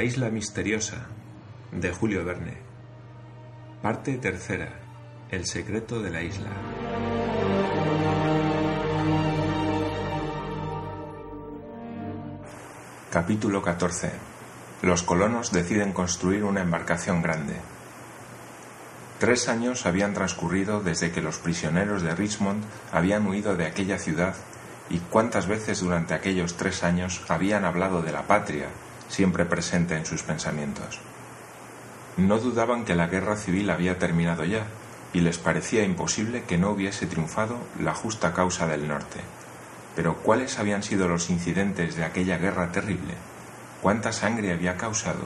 La 0.00 0.04
isla 0.04 0.30
misteriosa 0.30 1.08
de 1.72 1.92
Julio 1.92 2.24
Verne. 2.24 2.56
Parte 3.82 4.16
tercera. 4.16 4.80
El 5.30 5.44
secreto 5.44 6.00
de 6.00 6.08
la 6.08 6.22
isla. 6.22 6.48
Capítulo 13.10 13.60
14. 13.60 14.10
Los 14.80 15.02
colonos 15.02 15.52
deciden 15.52 15.92
construir 15.92 16.44
una 16.44 16.62
embarcación 16.62 17.20
grande. 17.20 17.56
Tres 19.18 19.50
años 19.50 19.84
habían 19.84 20.14
transcurrido 20.14 20.80
desde 20.80 21.12
que 21.12 21.20
los 21.20 21.36
prisioneros 21.36 22.00
de 22.00 22.14
Richmond 22.14 22.64
habían 22.90 23.26
huido 23.26 23.54
de 23.54 23.66
aquella 23.66 23.98
ciudad 23.98 24.34
y 24.88 25.00
cuántas 25.00 25.46
veces 25.46 25.80
durante 25.80 26.14
aquellos 26.14 26.56
tres 26.56 26.84
años 26.84 27.20
habían 27.28 27.66
hablado 27.66 28.00
de 28.00 28.12
la 28.12 28.22
patria, 28.22 28.68
siempre 29.10 29.44
presente 29.44 29.96
en 29.96 30.06
sus 30.06 30.22
pensamientos. 30.22 31.00
No 32.16 32.38
dudaban 32.38 32.84
que 32.84 32.94
la 32.94 33.08
guerra 33.08 33.36
civil 33.36 33.68
había 33.68 33.98
terminado 33.98 34.44
ya, 34.44 34.66
y 35.12 35.20
les 35.20 35.38
parecía 35.38 35.84
imposible 35.84 36.44
que 36.44 36.56
no 36.56 36.70
hubiese 36.70 37.06
triunfado 37.06 37.58
la 37.80 37.94
justa 37.94 38.32
causa 38.32 38.66
del 38.66 38.86
norte. 38.86 39.20
Pero 39.96 40.16
¿cuáles 40.18 40.58
habían 40.58 40.82
sido 40.82 41.08
los 41.08 41.28
incidentes 41.30 41.96
de 41.96 42.04
aquella 42.04 42.38
guerra 42.38 42.70
terrible? 42.70 43.14
¿Cuánta 43.82 44.12
sangre 44.12 44.52
había 44.52 44.76
causado? 44.76 45.22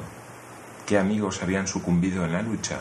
¿Qué 0.86 0.98
amigos 0.98 1.42
habían 1.42 1.68
sucumbido 1.68 2.24
en 2.24 2.32
la 2.32 2.42
lucha? 2.42 2.80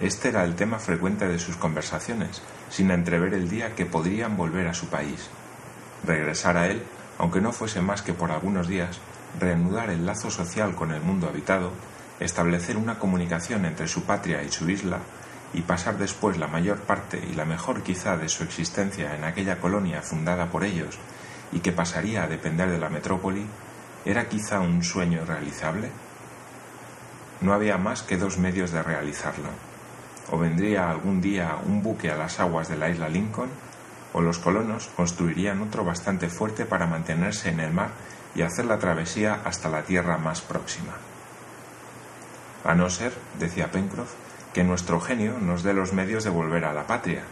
Este 0.00 0.28
era 0.28 0.44
el 0.44 0.56
tema 0.56 0.78
frecuente 0.78 1.26
de 1.26 1.38
sus 1.38 1.56
conversaciones, 1.56 2.42
sin 2.68 2.90
entrever 2.90 3.32
el 3.32 3.48
día 3.48 3.74
que 3.74 3.86
podrían 3.86 4.36
volver 4.36 4.66
a 4.66 4.74
su 4.74 4.88
país. 4.88 5.30
Regresar 6.04 6.56
a 6.58 6.66
él, 6.66 6.82
aunque 7.18 7.40
no 7.40 7.52
fuese 7.52 7.80
más 7.80 8.02
que 8.02 8.12
por 8.12 8.30
algunos 8.30 8.68
días, 8.68 8.98
reanudar 9.38 9.90
el 9.90 10.06
lazo 10.06 10.30
social 10.30 10.74
con 10.74 10.92
el 10.92 11.00
mundo 11.00 11.28
habitado, 11.28 11.72
establecer 12.20 12.76
una 12.76 12.98
comunicación 12.98 13.64
entre 13.64 13.88
su 13.88 14.04
patria 14.04 14.42
y 14.42 14.50
su 14.50 14.68
isla, 14.70 15.00
y 15.54 15.62
pasar 15.62 15.96
después 15.96 16.36
la 16.36 16.48
mayor 16.48 16.80
parte 16.80 17.22
y 17.30 17.34
la 17.34 17.44
mejor 17.44 17.82
quizá 17.82 18.16
de 18.16 18.28
su 18.28 18.42
existencia 18.42 19.14
en 19.14 19.24
aquella 19.24 19.60
colonia 19.60 20.02
fundada 20.02 20.50
por 20.50 20.64
ellos 20.64 20.98
y 21.52 21.60
que 21.60 21.72
pasaría 21.72 22.24
a 22.24 22.26
depender 22.26 22.68
de 22.68 22.78
la 22.78 22.90
metrópoli, 22.90 23.46
¿era 24.04 24.28
quizá 24.28 24.58
un 24.60 24.82
sueño 24.82 25.22
irrealizable? 25.22 25.90
No 27.40 27.52
había 27.52 27.78
más 27.78 28.02
que 28.02 28.16
dos 28.16 28.38
medios 28.38 28.72
de 28.72 28.82
realizarlo. 28.82 29.48
O 30.30 30.38
vendría 30.38 30.90
algún 30.90 31.20
día 31.20 31.56
un 31.64 31.82
buque 31.82 32.10
a 32.10 32.16
las 32.16 32.40
aguas 32.40 32.68
de 32.68 32.76
la 32.76 32.90
isla 32.90 33.08
Lincoln, 33.08 33.50
o 34.12 34.20
los 34.20 34.38
colonos 34.38 34.88
construirían 34.96 35.60
otro 35.62 35.84
bastante 35.84 36.28
fuerte 36.28 36.64
para 36.64 36.86
mantenerse 36.86 37.50
en 37.50 37.60
el 37.60 37.72
mar 37.72 37.90
y 38.34 38.42
hacer 38.42 38.64
la 38.64 38.78
travesía 38.78 39.40
hasta 39.44 39.68
la 39.68 39.82
tierra 39.82 40.18
más 40.18 40.40
próxima. 40.40 40.92
A 42.64 42.74
no 42.74 42.90
ser, 42.90 43.12
decía 43.38 43.70
Pencroff, 43.70 44.12
que 44.52 44.64
nuestro 44.64 45.00
genio 45.00 45.38
nos 45.38 45.62
dé 45.62 45.74
los 45.74 45.92
medios 45.92 46.24
de 46.24 46.30
volver 46.30 46.64
a 46.64 46.72
la 46.72 46.86
patria. 46.86 47.24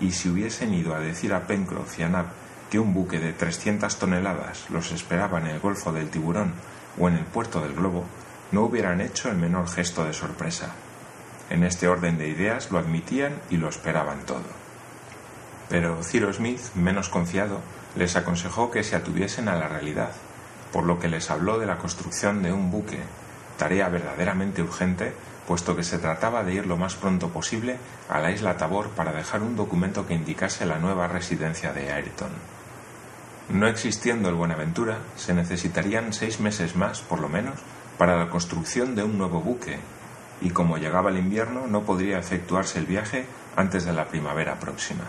Y 0.00 0.12
si 0.12 0.28
hubiesen 0.28 0.74
ido 0.74 0.94
a 0.94 1.00
decir 1.00 1.32
a 1.32 1.46
Pencroff 1.46 1.98
y 1.98 2.02
a 2.02 2.08
Nab 2.08 2.26
que 2.70 2.78
un 2.78 2.94
buque 2.94 3.18
de 3.18 3.32
300 3.32 3.98
toneladas 3.98 4.68
los 4.70 4.92
esperaba 4.92 5.38
en 5.38 5.46
el 5.46 5.60
Golfo 5.60 5.92
del 5.92 6.10
Tiburón 6.10 6.52
o 6.98 7.08
en 7.08 7.14
el 7.14 7.24
puerto 7.24 7.60
del 7.60 7.74
Globo, 7.74 8.04
no 8.52 8.62
hubieran 8.62 9.00
hecho 9.00 9.30
el 9.30 9.36
menor 9.36 9.68
gesto 9.68 10.04
de 10.04 10.12
sorpresa. 10.12 10.72
En 11.50 11.64
este 11.64 11.88
orden 11.88 12.18
de 12.18 12.28
ideas 12.28 12.70
lo 12.70 12.78
admitían 12.78 13.40
y 13.50 13.56
lo 13.56 13.68
esperaban 13.68 14.20
todo. 14.26 14.44
Pero 15.68 16.02
Ciro 16.02 16.32
Smith, 16.32 16.60
menos 16.74 17.08
confiado, 17.08 17.60
les 17.96 18.16
aconsejó 18.16 18.70
que 18.70 18.84
se 18.84 18.96
atuviesen 18.96 19.48
a 19.48 19.56
la 19.56 19.68
realidad, 19.68 20.10
por 20.72 20.84
lo 20.84 20.98
que 20.98 21.08
les 21.08 21.30
habló 21.30 21.58
de 21.58 21.66
la 21.66 21.78
construcción 21.78 22.42
de 22.42 22.52
un 22.52 22.70
buque, 22.70 23.00
tarea 23.56 23.88
verdaderamente 23.88 24.62
urgente, 24.62 25.12
puesto 25.46 25.74
que 25.74 25.82
se 25.82 25.98
trataba 25.98 26.44
de 26.44 26.54
ir 26.54 26.66
lo 26.66 26.76
más 26.76 26.94
pronto 26.94 27.28
posible 27.30 27.78
a 28.08 28.20
la 28.20 28.30
isla 28.30 28.56
Tabor 28.56 28.90
para 28.90 29.12
dejar 29.12 29.42
un 29.42 29.56
documento 29.56 30.06
que 30.06 30.14
indicase 30.14 30.66
la 30.66 30.78
nueva 30.78 31.08
residencia 31.08 31.72
de 31.72 31.90
Ayrton. 31.90 32.30
No 33.48 33.66
existiendo 33.66 34.28
el 34.28 34.34
Buenaventura, 34.34 34.98
se 35.16 35.32
necesitarían 35.32 36.12
seis 36.12 36.38
meses 36.38 36.76
más, 36.76 37.00
por 37.00 37.20
lo 37.20 37.30
menos, 37.30 37.58
para 37.96 38.18
la 38.18 38.28
construcción 38.28 38.94
de 38.94 39.02
un 39.02 39.16
nuevo 39.16 39.40
buque, 39.40 39.78
y 40.42 40.50
como 40.50 40.76
llegaba 40.76 41.10
el 41.10 41.16
invierno 41.16 41.66
no 41.66 41.82
podría 41.82 42.18
efectuarse 42.18 42.78
el 42.78 42.86
viaje 42.86 43.24
antes 43.56 43.84
de 43.86 43.94
la 43.94 44.06
primavera 44.06 44.60
próxima. 44.60 45.04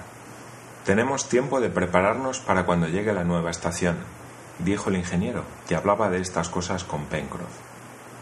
Tenemos 0.89 1.29
tiempo 1.29 1.61
de 1.61 1.69
prepararnos 1.69 2.39
para 2.39 2.65
cuando 2.65 2.87
llegue 2.87 3.13
la 3.13 3.23
nueva 3.23 3.51
estación, 3.51 3.97
dijo 4.57 4.89
el 4.89 4.95
ingeniero, 4.95 5.43
que 5.67 5.75
hablaba 5.75 6.09
de 6.09 6.19
estas 6.19 6.49
cosas 6.49 6.83
con 6.83 7.05
Pencroff. 7.05 7.59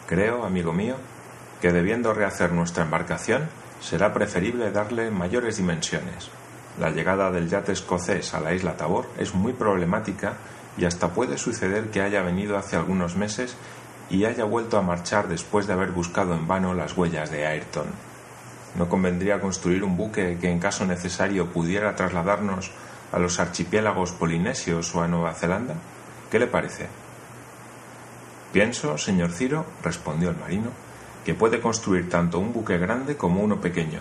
Creo, 0.05 0.43
amigo 0.43 0.73
mío, 0.73 0.97
que 1.61 1.71
debiendo 1.71 2.13
rehacer 2.13 2.51
nuestra 2.51 2.83
embarcación, 2.83 3.47
será 3.79 4.13
preferible 4.13 4.69
darle 4.71 5.11
mayores 5.11 5.55
dimensiones. 5.55 6.29
La 6.77 6.89
llegada 6.89 7.31
del 7.31 7.47
yate 7.47 7.71
escocés 7.71 8.33
a 8.33 8.41
la 8.41 8.53
isla 8.53 8.75
Tabor 8.75 9.07
es 9.17 9.33
muy 9.33 9.53
problemática 9.53 10.33
y 10.77 10.83
hasta 10.83 11.13
puede 11.13 11.37
suceder 11.37 11.89
que 11.89 12.01
haya 12.01 12.21
venido 12.21 12.57
hace 12.57 12.75
algunos 12.75 13.15
meses 13.15 13.55
y 14.09 14.25
haya 14.25 14.43
vuelto 14.43 14.77
a 14.77 14.81
marchar 14.81 15.29
después 15.29 15.67
de 15.67 15.73
haber 15.73 15.91
buscado 15.91 16.33
en 16.33 16.49
vano 16.49 16.73
las 16.73 16.97
huellas 16.97 17.31
de 17.31 17.47
Ayrton. 17.47 17.87
¿No 18.77 18.87
convendría 18.87 19.41
construir 19.41 19.83
un 19.83 19.97
buque 19.97 20.37
que 20.39 20.51
en 20.51 20.59
caso 20.59 20.85
necesario 20.85 21.47
pudiera 21.47 21.95
trasladarnos 21.95 22.71
a 23.11 23.17
los 23.17 23.39
archipiélagos 23.39 24.11
polinesios 24.11 24.93
o 24.93 25.01
a 25.01 25.07
Nueva 25.07 25.33
Zelanda? 25.33 25.73
¿Qué 26.29 26.37
le 26.37 26.45
parece? 26.45 26.87
Pienso, 28.53 28.97
señor 28.99 29.31
Ciro, 29.31 29.65
respondió 29.83 30.29
el 30.29 30.37
marino, 30.37 30.69
que 31.25 31.33
puede 31.33 31.59
construir 31.59 32.07
tanto 32.07 32.39
un 32.39 32.53
buque 32.53 32.77
grande 32.77 33.17
como 33.17 33.41
uno 33.41 33.59
pequeño. 33.59 33.99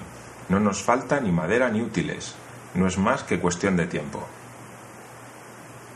No 0.50 0.60
nos 0.60 0.82
falta 0.82 1.20
ni 1.20 1.32
madera 1.32 1.70
ni 1.70 1.81
útiles. 1.81 2.34
No 2.75 2.87
es 2.87 2.98
más 2.98 3.22
que 3.25 3.41
cuestión 3.41 3.76
de 3.76 3.87
tiempo. 3.87 4.26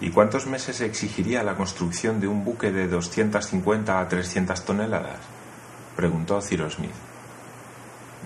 ¿Y 0.01 0.11
cuántos 0.11 0.47
meses 0.47 0.81
exigiría 0.81 1.43
la 1.43 1.57
construcción 1.57 2.19
de 2.19 2.29
un 2.29 2.45
buque 2.45 2.73
de 2.73 2.89
250 2.89 4.01
a 4.01 4.09
300 4.09 4.65
toneladas? 4.65 5.21
preguntó 5.95 6.41
Ciro 6.41 6.71
Smith. 6.71 7.10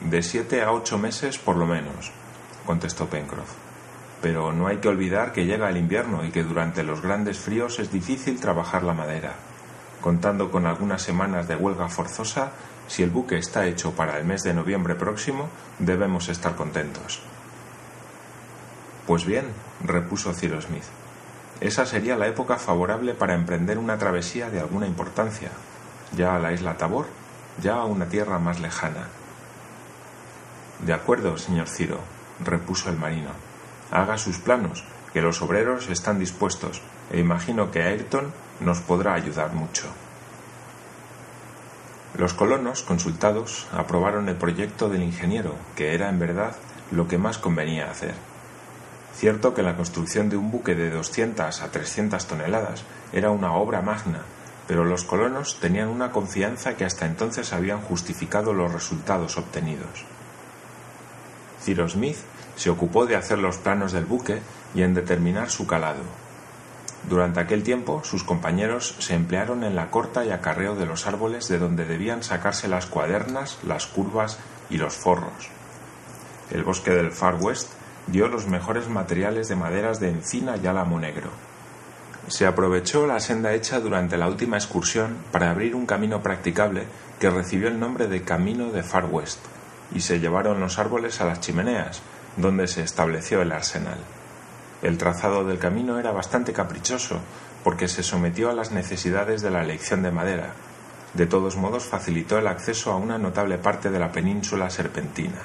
De 0.00 0.22
siete 0.22 0.62
a 0.62 0.72
ocho 0.72 0.99
meses 0.99 1.38
por 1.38 1.56
lo 1.56 1.66
menos, 1.66 2.12
contestó 2.66 3.06
Pencroff. 3.06 3.53
Pero 4.21 4.53
no 4.53 4.66
hay 4.66 4.78
que 4.78 4.88
olvidar 4.88 5.32
que 5.32 5.47
llega 5.47 5.69
el 5.69 5.77
invierno 5.77 6.25
y 6.25 6.31
que 6.31 6.43
durante 6.43 6.82
los 6.82 7.00
grandes 7.00 7.38
fríos 7.38 7.78
es 7.78 7.93
difícil 7.93 8.41
trabajar 8.41 8.83
la 8.83 8.94
madera. 8.94 9.34
Contando 10.00 10.50
con 10.50 10.66
algunas 10.66 11.03
semanas 11.03 11.49
de 11.49 11.56
huelga 11.56 11.88
forzosa, 11.88 12.53
si 12.88 13.03
el 13.03 13.10
buque 13.10 13.38
está 13.38 13.66
hecho 13.66 13.93
para 13.93 14.19
el 14.19 14.25
mes 14.25 14.43
de 14.43 14.54
noviembre 14.54 14.94
próximo, 14.94 15.49
debemos 15.78 16.28
estar 16.28 16.54
contentos. 16.56 17.21
Pues 19.06 19.25
bien, 19.25 19.47
repuso 19.83 20.33
Cyrus 20.33 20.65
Smith, 20.65 20.84
esa 21.60 21.87
sería 21.87 22.16
la 22.16 22.27
época 22.27 22.56
favorable 22.56 23.15
para 23.15 23.34
emprender 23.34 23.78
una 23.78 23.97
travesía 23.97 24.50
de 24.50 24.60
alguna 24.60 24.87
importancia, 24.87 25.50
ya 26.16 26.37
a 26.37 26.38
la 26.38 26.53
isla 26.53 26.77
Tabor, 26.77 27.06
ya 27.62 27.77
a 27.77 27.84
una 27.84 28.06
tierra 28.06 28.38
más 28.38 28.60
lejana, 28.60 29.09
de 30.81 30.93
acuerdo, 30.93 31.39
señor 31.39 31.69
Ciro, 31.69 32.01
repuso 32.45 32.91
el 32.91 32.97
marino. 32.97 33.31
Haga 33.91 34.19
sus 34.19 34.39
planos, 34.39 34.85
que 35.12 35.23
los 35.23 35.41
obreros 35.43 35.89
están 35.89 36.19
dispuestos, 36.19 36.83
e 37.11 37.21
imagino 37.21 37.71
que 37.71 37.83
Ayrton 37.83 38.33
nos 38.61 38.81
podrá 38.81 39.15
ayudar 39.15 39.53
mucho. 39.53 39.87
Los 42.17 42.34
colonos, 42.34 42.83
consultados, 42.83 43.67
aprobaron 43.73 44.29
el 44.29 44.37
proyecto 44.37 44.89
del 44.89 45.03
ingeniero, 45.03 45.55
que 45.77 45.95
era 45.95 46.09
en 46.09 46.19
verdad 46.19 46.54
lo 46.91 47.09
que 47.09 47.19
más 47.19 47.39
convenía 47.39 47.91
hacer. 47.91 48.15
Cierto 49.16 49.54
que 49.54 49.63
la 49.63 49.77
construcción 49.77 50.28
de 50.28 50.37
un 50.37 50.51
buque 50.51 50.75
de 50.75 50.91
200 50.91 51.63
a 51.63 51.71
300 51.71 52.27
toneladas 52.27 52.84
era 53.13 53.31
una 53.31 53.54
obra 53.54 53.81
magna, 53.81 54.22
pero 54.66 54.84
los 54.84 55.04
colonos 55.04 55.60
tenían 55.60 55.89
una 55.89 56.10
confianza 56.10 56.77
que 56.77 56.84
hasta 56.84 57.07
entonces 57.07 57.53
habían 57.53 57.81
justificado 57.81 58.53
los 58.53 58.72
resultados 58.72 59.37
obtenidos. 59.37 60.04
Ciro 61.65 61.89
Smith 61.89 62.19
se 62.57 62.69
ocupó 62.69 63.07
de 63.07 63.16
hacer 63.16 63.39
los 63.39 63.57
planos 63.57 63.93
del 63.93 64.05
buque 64.05 64.41
y 64.75 64.83
en 64.83 64.93
determinar 64.93 65.51
su 65.51 65.66
calado. 65.66 66.03
Durante 67.09 67.41
aquel 67.41 67.63
tiempo 67.63 68.03
sus 68.05 68.22
compañeros 68.22 68.97
se 68.99 69.15
emplearon 69.15 69.65
en 69.65 69.75
la 69.75 69.91
corta 69.91 70.25
y 70.25 70.31
acarreo 70.31 70.75
de 70.75 70.87
los 70.87 71.07
árboles 71.07 71.49
de 71.49 71.59
donde 71.59 71.87
debían 71.87 72.22
sacarse 72.22 72.69
las 72.69 72.87
cuadernas, 72.87 73.59
las 73.66 73.87
curvas 73.87 74.39
y 74.69 74.77
los 74.77 74.95
forros. 74.95 75.49
El 76.51 76.65
bosque 76.65 76.91
del 76.91 77.13
Far 77.13 77.37
West 77.41 77.72
dio 78.07 78.28
los 78.28 78.47
mejores 78.47 78.89
materiales 78.89 79.49
de 79.49 79.57
maderas 79.57 80.01
de 80.01 80.10
encina 80.10 80.57
y 80.63 80.67
álamo 80.67 81.01
negro. 81.01 81.31
Se 82.28 82.47
aprovechó 82.47 83.07
la 83.07 83.21
senda 83.21 83.55
hecha 83.55 83.81
durante 83.81 84.17
la 84.17 84.28
última 84.28 84.57
excursión 84.57 85.17
para 85.33 85.51
abrir 85.51 85.75
un 85.75 85.87
camino 85.87 86.22
practicable 86.22 86.84
que 87.19 87.31
recibió 87.31 87.69
el 87.69 87.81
nombre 87.81 88.07
de 88.07 88.22
Camino 88.22 88.71
de 88.71 88.83
Far 88.83 89.07
West 89.07 89.41
y 89.95 90.01
se 90.01 90.21
llevaron 90.21 90.61
los 90.61 90.79
árboles 90.79 91.21
a 91.21 91.25
las 91.25 91.41
chimeneas, 91.41 92.03
donde 92.37 92.67
se 92.67 92.83
estableció 92.83 93.41
el 93.41 93.53
arsenal. 93.53 93.99
El 94.83 94.99
trazado 94.99 95.45
del 95.45 95.59
camino 95.59 95.99
era 95.99 96.13
bastante 96.13 96.53
caprichoso, 96.53 97.21
porque 97.63 97.89
se 97.89 98.03
sometió 98.03 98.51
a 98.51 98.55
las 98.55 98.73
necesidades 98.73 99.41
de 99.41 99.51
la 99.51 99.63
elección 99.63 100.03
de 100.03 100.11
madera, 100.11 100.53
de 101.15 101.27
todos 101.27 101.57
modos 101.57 101.85
facilitó 101.85 102.39
el 102.39 102.49
acceso 102.49 102.91
a 102.91 102.97
una 102.97 103.19
notable 103.19 103.57
parte 103.57 103.89
de 103.91 104.01
la 104.01 104.11
península 104.11 104.69
serpentina. 104.69 105.43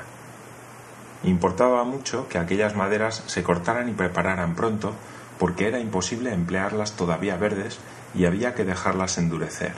Importaba 1.23 1.83
mucho 1.83 2.27
que 2.27 2.39
aquellas 2.39 2.75
maderas 2.75 3.23
se 3.27 3.43
cortaran 3.43 3.87
y 3.87 3.93
prepararan 3.93 4.55
pronto, 4.55 4.93
porque 5.37 5.67
era 5.67 5.79
imposible 5.79 6.33
emplearlas 6.33 6.93
todavía 6.93 7.37
verdes 7.37 7.79
y 8.15 8.25
había 8.25 8.55
que 8.55 8.65
dejarlas 8.65 9.17
endurecer. 9.17 9.73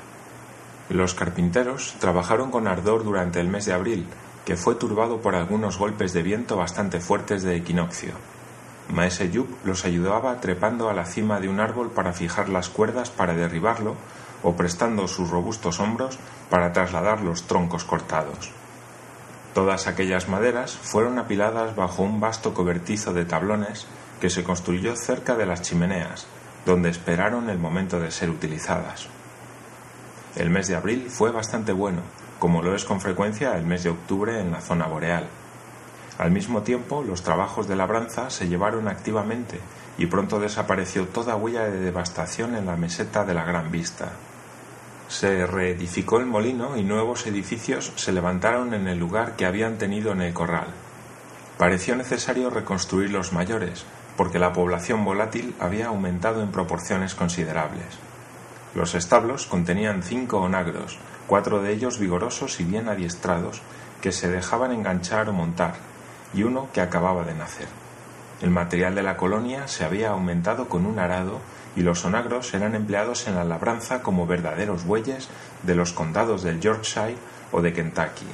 Los 0.90 1.14
carpinteros 1.14 1.96
trabajaron 2.00 2.52
con 2.52 2.68
ardor 2.68 3.04
durante 3.04 3.40
el 3.40 3.48
mes 3.48 3.66
de 3.66 3.74
abril, 3.74 4.08
que 4.46 4.56
fue 4.56 4.76
turbado 4.76 5.22
por 5.22 5.36
algunos 5.36 5.78
golpes 5.78 6.14
de 6.14 6.24
viento 6.24 6.58
bastante 6.58 7.00
fuertes 7.00 7.44
de 7.44 7.56
equinoccio. 7.56 8.14
Maese 8.90 9.30
Yup 9.30 9.48
los 9.64 9.86
ayudaba 9.86 10.40
trepando 10.42 10.90
a 10.90 10.94
la 10.94 11.06
cima 11.06 11.40
de 11.40 11.48
un 11.48 11.60
árbol 11.60 11.92
para 11.92 12.14
fijar 12.14 12.50
las 12.50 12.70
cuerdas 12.70 13.10
para 13.10 13.34
derribarlo 13.34 13.96
o 14.44 14.56
prestando 14.56 15.08
sus 15.08 15.30
robustos 15.30 15.80
hombros 15.80 16.18
para 16.50 16.74
trasladar 16.74 17.22
los 17.22 17.44
troncos 17.44 17.84
cortados. 17.84 18.52
Todas 19.54 19.88
aquellas 19.88 20.30
maderas 20.30 20.72
fueron 20.72 21.20
apiladas 21.20 21.76
bajo 21.76 22.04
un 22.04 22.20
vasto 22.20 22.54
cobertizo 22.54 23.14
de 23.14 23.26
tablones 23.26 23.86
que 24.20 24.30
se 24.30 24.44
construyó 24.44 24.96
cerca 24.96 25.36
de 25.36 25.46
las 25.46 25.62
chimeneas, 25.62 26.26
donde 26.66 26.90
esperaron 26.90 27.50
el 27.50 27.60
momento 27.60 28.00
de 28.00 28.12
ser 28.12 28.30
utilizadas. 28.30 29.08
El 30.36 30.50
mes 30.50 30.68
de 30.68 30.76
abril 30.76 31.08
fue 31.10 31.32
bastante 31.32 31.74
bueno, 31.74 32.02
como 32.42 32.64
lo 32.64 32.74
es 32.74 32.86
con 32.86 33.00
frecuencia 33.00 33.56
el 33.56 33.68
mes 33.68 33.84
de 33.84 33.92
octubre 33.92 34.40
en 34.40 34.50
la 34.52 34.62
zona 34.62 34.88
boreal. 34.88 35.28
Al 36.18 36.32
mismo 36.32 36.64
tiempo, 36.64 37.04
los 37.04 37.22
trabajos 37.22 37.68
de 37.68 37.76
labranza 37.76 38.32
se 38.32 38.48
llevaron 38.48 38.88
activamente 38.88 39.60
y 40.00 40.08
pronto 40.08 40.40
desapareció 40.40 41.08
toda 41.08 41.36
huella 41.36 41.66
de 41.66 41.80
devastación 41.80 42.56
en 42.56 42.66
la 42.66 42.76
meseta 42.78 43.26
de 43.26 43.36
la 43.36 43.46
Gran 43.46 43.70
Vista. 43.70 44.14
Se 45.08 45.46
reedificó 45.46 46.18
el 46.18 46.26
molino 46.26 46.78
y 46.78 46.84
nuevos 46.84 47.28
edificios 47.28 47.94
se 47.96 48.12
levantaron 48.12 48.74
en 48.74 48.88
el 48.88 48.98
lugar 48.98 49.36
que 49.36 49.46
habían 49.46 49.78
tenido 49.78 50.12
en 50.12 50.22
el 50.22 50.34
corral. 50.34 50.74
Pareció 51.60 51.96
necesario 51.96 52.50
reconstruir 52.50 53.12
los 53.12 53.34
mayores, 53.34 53.86
porque 54.18 54.40
la 54.40 54.52
población 54.52 55.06
volátil 55.06 55.54
había 55.60 55.90
aumentado 55.90 56.42
en 56.42 56.50
proporciones 56.50 57.14
considerables. 57.14 58.00
Los 58.74 58.96
establos 58.96 59.46
contenían 59.48 60.02
cinco 60.02 60.40
onagros, 60.40 60.98
cuatro 61.28 61.62
de 61.62 61.74
ellos 61.74 62.00
vigorosos 62.00 62.60
y 62.60 62.64
bien 62.64 62.88
adiestrados, 62.88 63.62
que 64.02 64.12
se 64.12 64.30
dejaban 64.30 64.72
enganchar 64.72 65.30
o 65.30 65.34
montar, 65.34 65.76
y 66.34 66.44
uno 66.44 66.70
que 66.74 66.82
acababa 66.82 67.24
de 67.24 67.36
nacer. 67.36 67.68
El 68.42 68.50
material 68.50 68.96
de 68.96 69.04
la 69.04 69.18
colonia 69.18 69.68
se 69.68 69.84
había 69.84 70.10
aumentado 70.10 70.68
con 70.68 70.86
un 70.86 71.00
arado 71.00 71.40
y 71.76 71.82
los 71.82 72.04
onagros 72.06 72.54
eran 72.54 72.74
empleados 72.74 73.28
en 73.28 73.36
la 73.36 73.44
labranza 73.44 74.02
como 74.02 74.26
verdaderos 74.26 74.84
bueyes 74.86 75.30
de 75.64 75.76
los 75.76 75.94
condados 75.94 76.42
del 76.42 76.60
Yorkshire 76.60 77.18
o 77.52 77.62
de 77.62 77.74
Kentucky. 77.74 78.26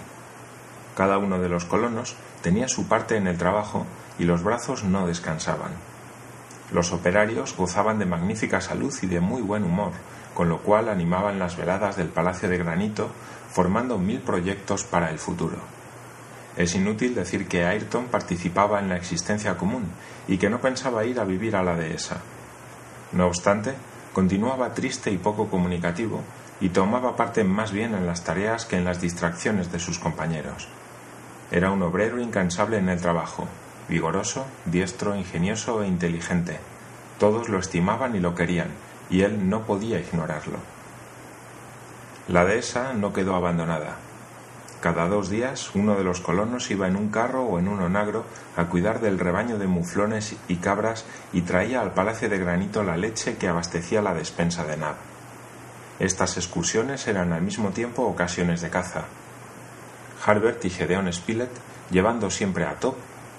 Cada 0.95 1.17
uno 1.17 1.39
de 1.39 1.49
los 1.49 1.65
colonos 1.65 2.15
tenía 2.41 2.67
su 2.67 2.87
parte 2.87 3.17
en 3.17 3.27
el 3.27 3.37
trabajo 3.37 3.85
y 4.17 4.23
los 4.23 4.43
brazos 4.43 4.83
no 4.83 5.05
descansaban. 5.05 5.71
Los 6.71 6.91
operarios 6.91 7.55
gozaban 7.55 7.97
de 7.97 8.05
magnífica 8.05 8.59
salud 8.59 8.93
y 9.01 9.07
de 9.07 9.21
muy 9.21 9.41
buen 9.41 9.63
humor, 9.63 9.93
con 10.33 10.49
lo 10.49 10.59
cual 10.59 10.89
animaban 10.89 11.39
las 11.39 11.55
veladas 11.55 11.95
del 11.95 12.09
Palacio 12.09 12.49
de 12.49 12.57
Granito, 12.57 13.09
formando 13.49 13.97
mil 13.97 14.19
proyectos 14.19 14.83
para 14.83 15.09
el 15.09 15.17
futuro. 15.17 15.57
Es 16.57 16.75
inútil 16.75 17.15
decir 17.15 17.47
que 17.47 17.65
Ayrton 17.65 18.07
participaba 18.07 18.79
en 18.79 18.89
la 18.89 18.97
existencia 18.97 19.57
común 19.57 19.85
y 20.27 20.37
que 20.37 20.49
no 20.49 20.59
pensaba 20.59 21.05
ir 21.05 21.19
a 21.19 21.23
vivir 21.23 21.55
a 21.55 21.63
la 21.63 21.75
dehesa. 21.75 22.17
No 23.13 23.27
obstante, 23.27 23.73
continuaba 24.11 24.73
triste 24.73 25.11
y 25.11 25.17
poco 25.17 25.47
comunicativo 25.47 26.21
y 26.59 26.69
tomaba 26.69 27.15
parte 27.15 27.43
más 27.43 27.71
bien 27.71 27.93
en 27.93 28.07
las 28.07 28.23
tareas 28.23 28.65
que 28.65 28.75
en 28.75 28.85
las 28.85 28.99
distracciones 28.99 29.71
de 29.71 29.79
sus 29.79 29.99
compañeros. 29.99 30.67
Era 31.51 31.71
un 31.71 31.81
obrero 31.83 32.19
incansable 32.19 32.77
en 32.77 32.89
el 32.89 32.99
trabajo, 32.99 33.47
vigoroso, 33.89 34.45
diestro, 34.65 35.15
ingenioso 35.15 35.83
e 35.83 35.87
inteligente. 35.87 36.59
Todos 37.19 37.49
lo 37.49 37.59
estimaban 37.59 38.15
y 38.15 38.19
lo 38.19 38.35
querían, 38.35 38.69
y 39.09 39.21
él 39.21 39.49
no 39.49 39.63
podía 39.65 39.99
ignorarlo. 39.99 40.57
La 42.27 42.45
dehesa 42.45 42.93
no 42.93 43.13
quedó 43.13 43.35
abandonada. 43.35 43.95
Cada 44.81 45.07
dos 45.07 45.29
días 45.29 45.71
uno 45.73 45.95
de 45.95 46.03
los 46.03 46.21
colonos 46.21 46.69
iba 46.69 46.87
en 46.87 46.95
un 46.95 47.09
carro 47.09 47.43
o 47.43 47.57
en 47.57 47.67
un 47.67 47.81
onagro 47.81 48.25
a 48.55 48.65
cuidar 48.65 49.01
del 49.01 49.17
rebaño 49.17 49.57
de 49.57 49.65
muflones 49.65 50.35
y 50.47 50.57
cabras 50.57 51.05
y 51.33 51.41
traía 51.41 51.81
al 51.81 51.93
palacio 51.93 52.29
de 52.29 52.37
granito 52.37 52.83
la 52.83 52.95
leche 52.95 53.37
que 53.37 53.47
abastecía 53.47 54.03
la 54.03 54.13
despensa 54.13 54.65
de 54.65 54.77
Nab. 54.77 54.95
Estas 55.99 56.37
excursiones 56.37 57.07
eran 57.07 57.33
al 57.33 57.41
mismo 57.41 57.69
tiempo 57.69 58.03
ocasiones 58.03 58.61
de 58.61 58.69
caza. 58.69 59.05
Harbert 60.23 60.63
y 60.65 60.69
Gedeon 60.69 61.11
Spilett, 61.11 61.51
llevando 61.89 62.29
siempre 62.29 62.65
a 62.65 62.75
Top, 62.75 62.95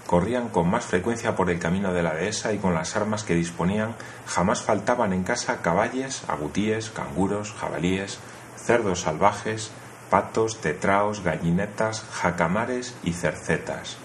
corrían 0.08 0.49
con 0.49 0.70
más 0.70 0.87
frecuencia 0.87 1.37
por 1.37 1.50
el 1.50 1.58
camino 1.58 1.93
de 1.93 2.02
la 2.02 2.14
dehesa 2.14 2.55
y 2.55 2.58
con 2.58 2.72
las 2.72 2.96
armas 2.96 3.25
que 3.25 3.34
disponían 3.34 3.94
jamás 4.26 4.62
faltaban 4.62 5.12
en 5.12 5.22
casa 5.22 5.60
caballes, 5.60 6.22
agutíes, 6.28 6.88
canguros, 6.88 7.52
jabalíes, 7.52 8.19
cerdos 8.56 9.02
salvajes, 9.02 9.70
patos, 10.08 10.62
tetraos, 10.62 11.22
gallinetas, 11.22 12.06
jacamares 12.10 12.96
y 13.05 13.12
cercetas. 13.12 13.99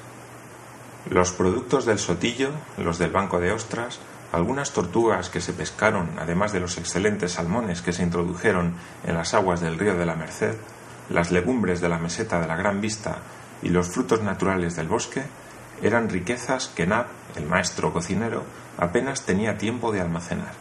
Los 1.09 1.31
productos 1.31 1.85
del 1.85 1.99
sotillo, 1.99 2.51
los 2.77 2.97
del 2.97 3.11
banco 3.11 3.39
de 3.39 3.53
ostras, 3.53 3.99
algunas 4.33 4.73
tortugas 4.73 5.29
que 5.29 5.39
se 5.39 5.53
pescaron, 5.53 6.09
además 6.19 6.51
de 6.51 6.59
los 6.59 6.77
excelentes 6.77 7.31
salmones 7.31 7.81
que 7.81 7.93
se 7.93 8.03
introdujeron 8.03 8.75
en 9.05 9.15
las 9.15 9.33
aguas 9.33 9.61
del 9.61 9.79
río 9.79 9.95
de 9.95 10.05
la 10.05 10.17
Merced, 10.17 10.55
las 11.09 11.31
legumbres 11.31 11.79
de 11.79 11.87
la 11.87 11.97
meseta 11.97 12.41
de 12.41 12.47
la 12.47 12.57
Gran 12.57 12.81
Vista 12.81 13.19
y 13.61 13.69
los 13.69 13.87
frutos 13.87 14.21
naturales 14.21 14.75
del 14.75 14.89
bosque, 14.89 15.23
eran 15.81 16.09
riquezas 16.09 16.67
que 16.67 16.85
Nab, 16.85 17.07
el 17.35 17.45
maestro 17.45 17.91
cocinero, 17.91 18.43
apenas 18.77 19.23
tenía 19.23 19.57
tiempo 19.57 19.91
de 19.91 20.01
almacenar. 20.01 20.53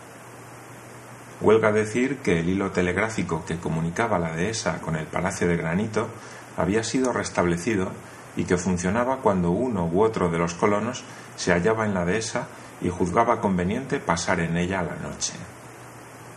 Huelga 1.41 1.73
decir 1.73 2.19
que 2.19 2.39
el 2.39 2.49
hilo 2.49 2.71
telegráfico 2.71 3.45
que 3.45 3.59
comunicaba 3.59 4.19
la 4.19 4.35
dehesa 4.35 4.81
con 4.81 4.97
el 4.97 5.07
Palacio 5.07 5.49
de 5.49 5.57
Granito 5.57 6.09
había 6.57 6.85
sido 6.85 7.13
restablecido 7.13 7.91
y 8.37 8.45
que 8.45 8.57
funcionaba 8.57 9.19
cuando 9.19 9.51
uno 9.51 9.87
u 9.87 10.03
otro 10.03 10.31
de 10.31 10.39
los 10.39 10.55
colonos 10.55 11.05
se 11.37 11.53
hallaba 11.53 11.85
en 11.85 11.95
la 11.95 12.05
dehesa 12.05 12.47
y 12.81 12.89
juzgaba 12.89 13.41
conveniente 13.41 13.99
pasar 13.99 14.41
en 14.41 14.57
ella 14.57 14.83
la 14.83 14.97
noche. 14.97 15.35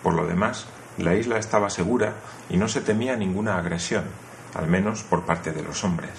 Por 0.03 0.13
lo 0.13 0.25
demás, 0.25 0.67
la 0.97 1.15
isla 1.15 1.37
estaba 1.37 1.69
segura 1.69 2.15
y 2.49 2.57
no 2.57 2.67
se 2.67 2.81
temía 2.81 3.15
ninguna 3.15 3.57
agresión, 3.57 4.05
al 4.53 4.67
menos 4.67 5.03
por 5.03 5.23
parte 5.23 5.51
de 5.51 5.63
los 5.63 5.83
hombres. 5.83 6.11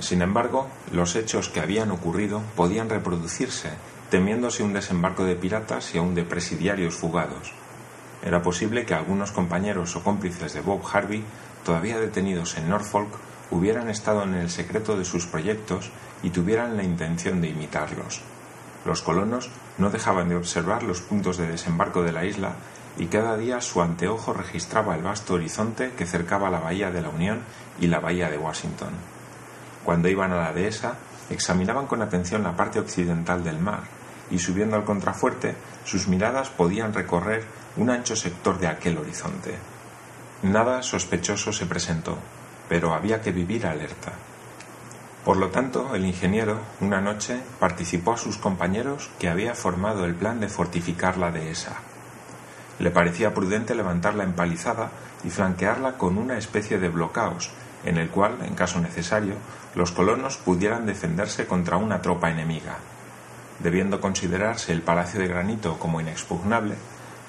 Sin 0.00 0.22
embargo, 0.22 0.68
los 0.92 1.14
hechos 1.14 1.48
que 1.48 1.60
habían 1.60 1.90
ocurrido 1.90 2.42
podían 2.56 2.90
reproducirse, 2.90 3.70
temiéndose 4.10 4.62
un 4.62 4.72
desembarco 4.72 5.24
de 5.24 5.36
piratas 5.36 5.94
y 5.94 5.98
aun 5.98 6.14
de 6.14 6.24
presidiarios 6.24 6.94
fugados. 6.94 7.52
Era 8.24 8.42
posible 8.42 8.86
que 8.86 8.94
algunos 8.94 9.32
compañeros 9.32 9.94
o 9.96 10.02
cómplices 10.02 10.54
de 10.54 10.60
Bob 10.60 10.82
Harvey, 10.92 11.22
todavía 11.64 11.98
detenidos 11.98 12.56
en 12.56 12.70
Norfolk, 12.70 13.08
hubieran 13.50 13.88
estado 13.88 14.22
en 14.24 14.34
el 14.34 14.50
secreto 14.50 14.96
de 14.96 15.04
sus 15.04 15.26
proyectos 15.26 15.90
y 16.22 16.30
tuvieran 16.30 16.76
la 16.76 16.82
intención 16.82 17.40
de 17.40 17.48
imitarlos. 17.48 18.22
Los 18.84 19.02
colonos 19.02 19.50
no 19.78 19.90
dejaban 19.90 20.28
de 20.28 20.36
observar 20.36 20.82
los 20.82 21.00
puntos 21.00 21.36
de 21.36 21.46
desembarco 21.46 22.02
de 22.02 22.12
la 22.12 22.24
isla 22.24 22.56
y 22.98 23.06
cada 23.06 23.36
día 23.36 23.60
su 23.60 23.80
anteojo 23.80 24.32
registraba 24.32 24.94
el 24.94 25.02
vasto 25.02 25.34
horizonte 25.34 25.92
que 25.96 26.06
cercaba 26.06 26.50
la 26.50 26.60
bahía 26.60 26.90
de 26.90 27.02
la 27.02 27.08
Unión 27.08 27.40
y 27.80 27.86
la 27.86 28.00
bahía 28.00 28.30
de 28.30 28.38
Washington. 28.38 29.13
Cuando 29.84 30.08
iban 30.08 30.32
a 30.32 30.40
la 30.40 30.52
dehesa, 30.52 30.94
examinaban 31.30 31.86
con 31.86 32.02
atención 32.02 32.42
la 32.42 32.56
parte 32.56 32.80
occidental 32.80 33.44
del 33.44 33.58
mar, 33.58 33.82
y 34.30 34.38
subiendo 34.38 34.76
al 34.76 34.84
contrafuerte, 34.84 35.54
sus 35.84 36.08
miradas 36.08 36.48
podían 36.48 36.94
recorrer 36.94 37.44
un 37.76 37.90
ancho 37.90 38.16
sector 38.16 38.58
de 38.58 38.66
aquel 38.66 38.98
horizonte. 38.98 39.54
Nada 40.42 40.82
sospechoso 40.82 41.52
se 41.52 41.66
presentó, 41.66 42.18
pero 42.68 42.94
había 42.94 43.20
que 43.20 43.32
vivir 43.32 43.66
alerta. 43.66 44.12
Por 45.24 45.38
lo 45.38 45.48
tanto, 45.48 45.94
el 45.94 46.04
ingeniero, 46.04 46.60
una 46.80 47.00
noche, 47.00 47.40
participó 47.58 48.12
a 48.12 48.18
sus 48.18 48.36
compañeros 48.36 49.10
que 49.18 49.28
había 49.28 49.54
formado 49.54 50.04
el 50.04 50.14
plan 50.14 50.40
de 50.40 50.48
fortificar 50.48 51.16
la 51.16 51.30
dehesa. 51.30 51.76
Le 52.78 52.90
parecía 52.90 53.32
prudente 53.32 53.74
levantar 53.74 54.14
la 54.14 54.24
empalizada 54.24 54.90
y 55.24 55.30
flanquearla 55.30 55.96
con 55.96 56.18
una 56.18 56.36
especie 56.36 56.78
de 56.78 56.88
blocaos, 56.88 57.50
en 57.84 57.98
el 57.98 58.08
cual, 58.10 58.38
en 58.42 58.54
caso 58.54 58.80
necesario, 58.80 59.34
los 59.74 59.92
colonos 59.92 60.36
pudieran 60.36 60.86
defenderse 60.86 61.46
contra 61.46 61.76
una 61.76 62.00
tropa 62.00 62.30
enemiga. 62.30 62.76
Debiendo 63.60 64.00
considerarse 64.00 64.72
el 64.72 64.82
Palacio 64.82 65.20
de 65.20 65.28
Granito 65.28 65.78
como 65.78 66.00
inexpugnable, 66.00 66.74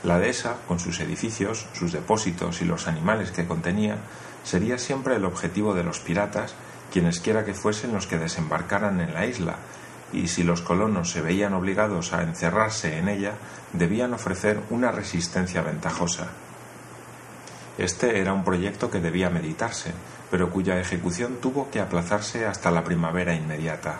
la 0.04 0.20
dehesa, 0.20 0.58
con 0.68 0.80
sus 0.80 1.00
edificios, 1.00 1.68
sus 1.74 1.92
depósitos 1.92 2.62
y 2.62 2.66
los 2.66 2.88
animales 2.88 3.32
que 3.32 3.48
contenía, 3.48 3.98
sería 4.44 4.78
siempre 4.78 5.16
el 5.16 5.26
objetivo 5.26 5.74
de 5.74 5.84
los 5.84 6.00
piratas, 6.00 6.56
quienesquiera 6.92 7.44
que 7.44 7.54
fuesen 7.54 7.94
los 7.94 8.08
que 8.08 8.20
desembarcaran 8.20 9.02
en 9.02 9.14
la 9.14 9.26
isla, 9.26 9.56
y 10.14 10.28
si 10.28 10.44
los 10.44 10.62
colonos 10.62 11.10
se 11.10 11.22
veían 11.22 11.54
obligados 11.54 12.14
a 12.14 12.22
encerrarse 12.22 12.98
en 12.98 13.10
ella, 13.10 13.34
debían 13.74 14.14
ofrecer 14.14 14.62
una 14.70 14.92
resistencia 14.92 15.62
ventajosa. 15.62 16.28
Este 17.78 18.20
era 18.20 18.34
un 18.34 18.44
proyecto 18.44 18.90
que 18.90 19.02
debía 19.02 19.30
meditarse, 19.30 19.92
pero 20.32 20.50
cuya 20.50 20.80
ejecución 20.80 21.38
tuvo 21.42 21.70
que 21.70 21.82
aplazarse 21.82 22.46
hasta 22.46 22.72
la 22.72 22.84
primavera 22.84 23.36
inmediata. 23.36 24.00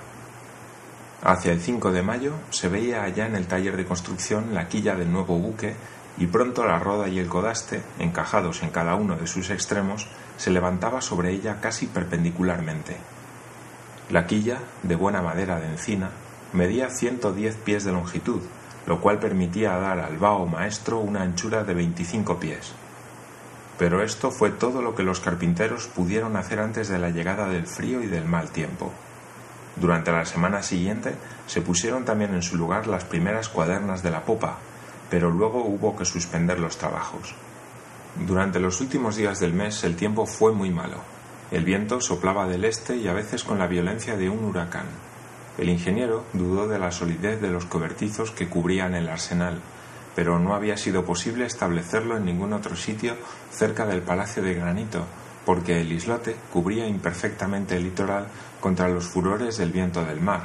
Hacia 1.22 1.52
el 1.52 1.60
5 1.60 1.92
de 1.92 2.02
mayo 2.02 2.34
se 2.52 2.70
veía 2.70 3.04
allá 3.04 3.26
en 3.26 3.36
el 3.36 3.48
taller 3.48 3.76
de 3.76 3.86
construcción 3.86 4.54
la 4.54 4.68
quilla 4.70 4.96
del 4.96 5.12
nuevo 5.12 5.38
buque 5.40 5.76
y 6.18 6.28
pronto 6.28 6.64
la 6.64 6.80
roda 6.80 7.10
y 7.10 7.20
el 7.20 7.28
codaste, 7.28 7.82
encajados 8.00 8.64
en 8.64 8.70
cada 8.70 8.96
uno 8.96 9.18
de 9.18 9.28
sus 9.28 9.50
extremos, 9.50 10.08
se 10.38 10.52
levantaba 10.52 11.02
sobre 11.02 11.32
ella 11.32 11.60
casi 11.60 11.88
perpendicularmente. 11.88 12.96
La 14.10 14.26
quilla, 14.26 14.60
de 14.84 14.96
buena 14.96 15.22
madera 15.22 15.60
de 15.60 15.68
encina, 15.68 16.12
medía 16.54 16.90
110 16.90 17.56
pies 17.58 17.84
de 17.84 17.92
longitud, 17.92 18.42
lo 18.86 19.02
cual 19.02 19.20
permitía 19.20 19.78
dar 19.78 20.00
al 20.00 20.18
vaho 20.18 20.46
maestro 20.46 21.00
una 21.00 21.24
anchura 21.24 21.64
de 21.64 21.74
25 21.74 22.40
pies. 22.40 22.74
Pero 23.78 24.02
esto 24.02 24.32
fue 24.32 24.52
todo 24.52 24.82
lo 24.82 24.96
que 24.96 25.04
los 25.04 25.20
carpinteros 25.20 25.88
pudieron 25.88 26.38
hacer 26.38 26.60
antes 26.60 26.88
de 26.88 27.00
la 27.00 27.10
llegada 27.10 27.48
del 27.50 27.68
frío 27.68 28.02
y 28.02 28.08
del 28.08 28.26
mal 28.26 28.50
tiempo. 28.52 28.92
Durante 29.76 30.12
la 30.12 30.26
semana 30.26 30.64
siguiente 30.64 31.14
se 31.48 31.62
pusieron 31.62 32.06
también 32.06 32.34
en 32.34 32.42
su 32.42 32.56
lugar 32.56 32.88
las 32.88 33.04
primeras 33.04 33.50
cuadernas 33.50 34.02
de 34.04 34.12
la 34.12 34.24
popa, 34.24 34.58
pero 35.10 35.30
luego 35.30 35.66
hubo 35.66 35.96
que 35.98 36.06
suspender 36.06 36.60
los 36.60 36.78
trabajos. 36.78 37.36
Durante 38.26 38.62
los 38.62 38.80
últimos 38.80 39.18
días 39.18 39.42
del 39.42 39.54
mes 39.54 39.84
el 39.84 39.98
tiempo 39.98 40.26
fue 40.26 40.54
muy 40.54 40.70
malo. 40.70 41.00
El 41.52 41.66
viento 41.66 42.00
soplaba 42.00 42.48
del 42.48 42.64
este 42.64 42.96
y 42.96 43.08
a 43.10 43.14
veces 43.14 43.44
con 43.44 43.60
la 43.60 43.68
violencia 43.68 44.16
de 44.16 44.30
un 44.30 44.46
huracán. 44.46 44.86
El 45.58 45.70
ingeniero 45.70 46.24
dudó 46.34 46.68
de 46.68 46.80
la 46.80 46.92
solidez 46.92 47.42
de 47.42 47.50
los 47.50 47.66
cobertizos 47.66 48.32
que 48.32 48.48
cubrían 48.48 48.96
el 48.96 49.10
arsenal, 49.10 49.60
pero 50.16 50.40
no 50.40 50.56
había 50.56 50.78
sido 50.78 51.04
posible 51.04 51.46
establecerlo 51.46 52.18
en 52.18 52.26
ningún 52.26 52.54
otro 52.54 52.76
sitio 52.76 53.18
cerca 53.52 53.86
del 53.86 54.02
Palacio 54.02 54.42
de 54.42 54.54
Granito, 54.54 55.06
porque 55.46 55.82
el 55.82 55.92
islote 55.92 56.36
cubría 56.52 56.88
imperfectamente 56.88 57.76
el 57.76 57.84
litoral 57.84 58.28
contra 58.62 58.88
los 58.88 59.06
furores 59.06 59.58
del 59.58 59.72
viento 59.72 60.04
del 60.06 60.22
mar, 60.22 60.44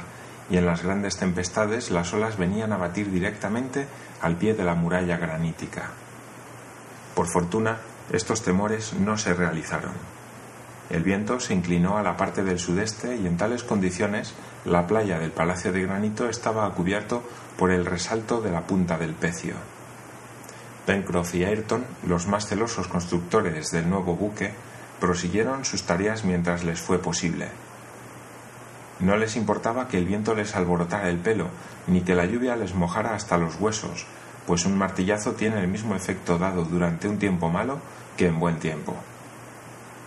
y 0.49 0.57
en 0.57 0.65
las 0.65 0.83
grandes 0.83 1.17
tempestades 1.17 1.89
las 1.91 2.13
olas 2.13 2.37
venían 2.37 2.73
a 2.73 2.77
batir 2.77 3.09
directamente 3.09 3.87
al 4.21 4.35
pie 4.35 4.53
de 4.53 4.65
la 4.65 4.75
muralla 4.75 5.17
granítica. 5.17 5.89
Por 7.15 7.27
fortuna, 7.27 7.77
estos 8.11 8.41
temores 8.43 8.93
no 8.93 9.17
se 9.17 9.33
realizaron. 9.33 10.20
El 10.89 11.03
viento 11.03 11.39
se 11.39 11.53
inclinó 11.53 11.97
a 11.97 12.03
la 12.03 12.17
parte 12.17 12.43
del 12.43 12.59
sudeste 12.59 13.15
y 13.15 13.27
en 13.27 13.37
tales 13.37 13.63
condiciones 13.63 14.33
la 14.65 14.87
playa 14.87 15.19
del 15.19 15.31
Palacio 15.31 15.71
de 15.71 15.83
Granito 15.83 16.27
estaba 16.27 16.69
cubierto 16.73 17.23
por 17.57 17.71
el 17.71 17.85
resalto 17.85 18.41
de 18.41 18.51
la 18.51 18.61
punta 18.67 18.97
del 18.97 19.13
pecio. 19.13 19.55
Pencroff 20.85 21.35
y 21.35 21.45
Ayrton, 21.45 21.85
los 22.07 22.27
más 22.27 22.47
celosos 22.47 22.87
constructores 22.87 23.71
del 23.71 23.89
nuevo 23.89 24.15
buque, 24.15 24.51
prosiguieron 24.99 25.63
sus 25.63 25.83
tareas 25.83 26.25
mientras 26.25 26.63
les 26.63 26.79
fue 26.79 26.99
posible. 26.99 27.47
No 28.99 29.17
les 29.17 29.35
importaba 29.35 29.87
que 29.87 29.97
el 29.97 30.05
viento 30.05 30.35
les 30.35 30.55
alborotara 30.55 31.09
el 31.09 31.17
pelo, 31.17 31.47
ni 31.87 32.01
que 32.01 32.15
la 32.15 32.25
lluvia 32.25 32.55
les 32.55 32.75
mojara 32.75 33.15
hasta 33.15 33.37
los 33.37 33.59
huesos, 33.59 34.05
pues 34.45 34.65
un 34.65 34.77
martillazo 34.77 35.33
tiene 35.33 35.59
el 35.59 35.67
mismo 35.67 35.95
efecto 35.95 36.37
dado 36.37 36.65
durante 36.65 37.07
un 37.07 37.17
tiempo 37.17 37.49
malo 37.49 37.79
que 38.17 38.27
en 38.27 38.39
buen 38.39 38.59
tiempo. 38.59 38.95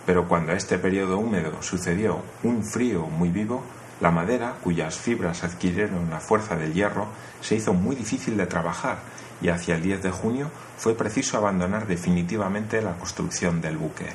Pero 0.05 0.27
cuando 0.27 0.51
a 0.51 0.55
este 0.55 0.77
periodo 0.77 1.17
húmedo 1.17 1.61
sucedió 1.61 2.21
un 2.43 2.63
frío 2.63 3.07
muy 3.07 3.29
vivo, 3.29 3.63
la 4.01 4.11
madera, 4.11 4.55
cuyas 4.63 4.97
fibras 4.97 5.43
adquirieron 5.43 6.09
la 6.09 6.19
fuerza 6.19 6.55
del 6.55 6.73
hierro, 6.73 7.07
se 7.41 7.55
hizo 7.55 7.73
muy 7.73 7.95
difícil 7.95 8.37
de 8.37 8.45
trabajar 8.45 8.99
y 9.41 9.49
hacia 9.49 9.75
el 9.75 9.81
10 9.81 10.03
de 10.03 10.11
junio 10.11 10.51
fue 10.77 10.95
preciso 10.95 11.37
abandonar 11.37 11.87
definitivamente 11.87 12.81
la 12.81 12.97
construcción 12.97 13.61
del 13.61 13.77
buque. 13.77 14.07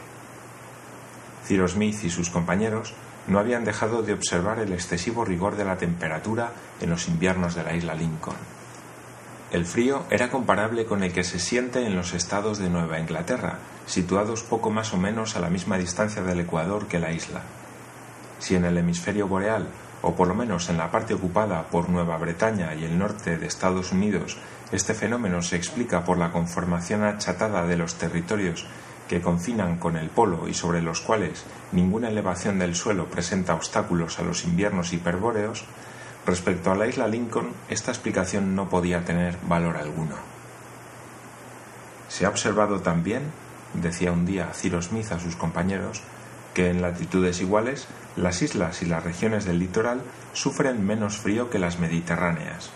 Cyrus 1.47 1.73
Smith 1.73 2.05
y 2.05 2.11
sus 2.11 2.31
compañeros 2.31 2.95
no 3.27 3.39
habían 3.39 3.65
dejado 3.65 4.03
de 4.03 4.13
observar 4.13 4.59
el 4.59 4.73
excesivo 4.73 5.25
rigor 5.25 5.57
de 5.57 5.65
la 5.65 5.79
temperatura 5.79 6.53
en 6.81 6.91
los 6.91 7.09
inviernos 7.09 7.55
de 7.55 7.65
la 7.65 7.75
isla 7.75 7.95
Lincoln. 7.95 8.60
El 9.51 9.67
frío 9.67 10.05
era 10.11 10.31
comparable 10.31 10.85
con 10.85 11.03
el 11.03 11.13
que 11.13 11.25
se 11.25 11.41
siente 11.41 11.85
en 11.85 11.97
los 11.97 12.15
estados 12.15 12.59
de 12.59 12.71
Nueva 12.71 13.01
Inglaterra, 13.01 13.59
situados 13.85 14.45
poco 14.45 14.71
más 14.71 14.95
o 14.95 14.97
menos 14.97 15.35
a 15.35 15.41
la 15.41 15.51
misma 15.51 15.77
distancia 15.77 16.23
del 16.23 16.39
Ecuador 16.39 16.87
que 16.87 17.01
la 17.01 17.11
isla. 17.11 17.43
Si 18.39 18.55
en 18.55 18.65
el 18.65 18.79
hemisferio 18.79 19.27
boreal, 19.27 19.67
o 20.03 20.15
por 20.15 20.29
lo 20.29 20.35
menos 20.35 20.71
en 20.71 20.79
la 20.79 20.93
parte 20.93 21.15
ocupada 21.15 21.65
por 21.65 21.89
Nueva 21.89 22.17
Bretaña 22.17 22.75
y 22.77 22.85
el 22.85 22.97
norte 22.97 23.39
de 23.39 23.47
Estados 23.49 23.91
Unidos, 23.91 24.39
este 24.71 24.95
fenómeno 24.95 25.43
se 25.43 25.57
explica 25.57 26.05
por 26.05 26.17
la 26.17 26.31
conformación 26.31 27.03
achatada 27.03 27.67
de 27.67 27.77
los 27.77 27.97
territorios 27.97 28.67
que 29.09 29.21
confinan 29.21 29.79
con 29.79 29.97
el 29.97 30.11
polo 30.11 30.47
y 30.47 30.55
sobre 30.55 30.81
los 30.81 31.01
cuales 31.01 31.45
ninguna 31.73 32.09
elevación 32.09 32.61
del 32.61 32.77
suelo 32.77 33.07
presenta 33.07 33.55
obstáculos 33.55 34.21
a 34.21 34.23
los 34.23 34.45
inviernos 34.45 34.93
hiperbóreos, 34.93 35.65
respecto 36.27 36.71
a 36.71 36.75
la 36.75 36.87
isla 36.87 37.09
Lincoln 37.09 37.53
esta 37.69 37.91
explicación 37.91 38.55
no 38.55 38.69
podía 38.69 39.05
tener 39.05 39.37
valor 39.49 39.77
alguno. 39.77 40.17
Se 42.09 42.27
ha 42.27 42.29
observado 42.29 42.81
también, 42.81 43.23
decía 43.75 44.13
un 44.13 44.27
día 44.27 44.53
Ciro 44.53 44.83
Smith 44.83 45.13
a 45.13 45.21
sus 45.21 45.37
compañeros, 45.37 46.03
que 46.55 46.71
en 46.71 46.83
latitudes 46.83 47.41
iguales 47.41 47.87
las 48.17 48.43
islas 48.43 48.83
y 48.83 48.87
las 48.87 49.05
regiones 49.05 49.45
del 49.45 49.61
litoral 49.61 50.03
sufren 50.33 50.85
menos 50.85 51.17
frío 51.17 51.51
que 51.51 51.59
las 51.59 51.79
mediterráneas. 51.79 52.71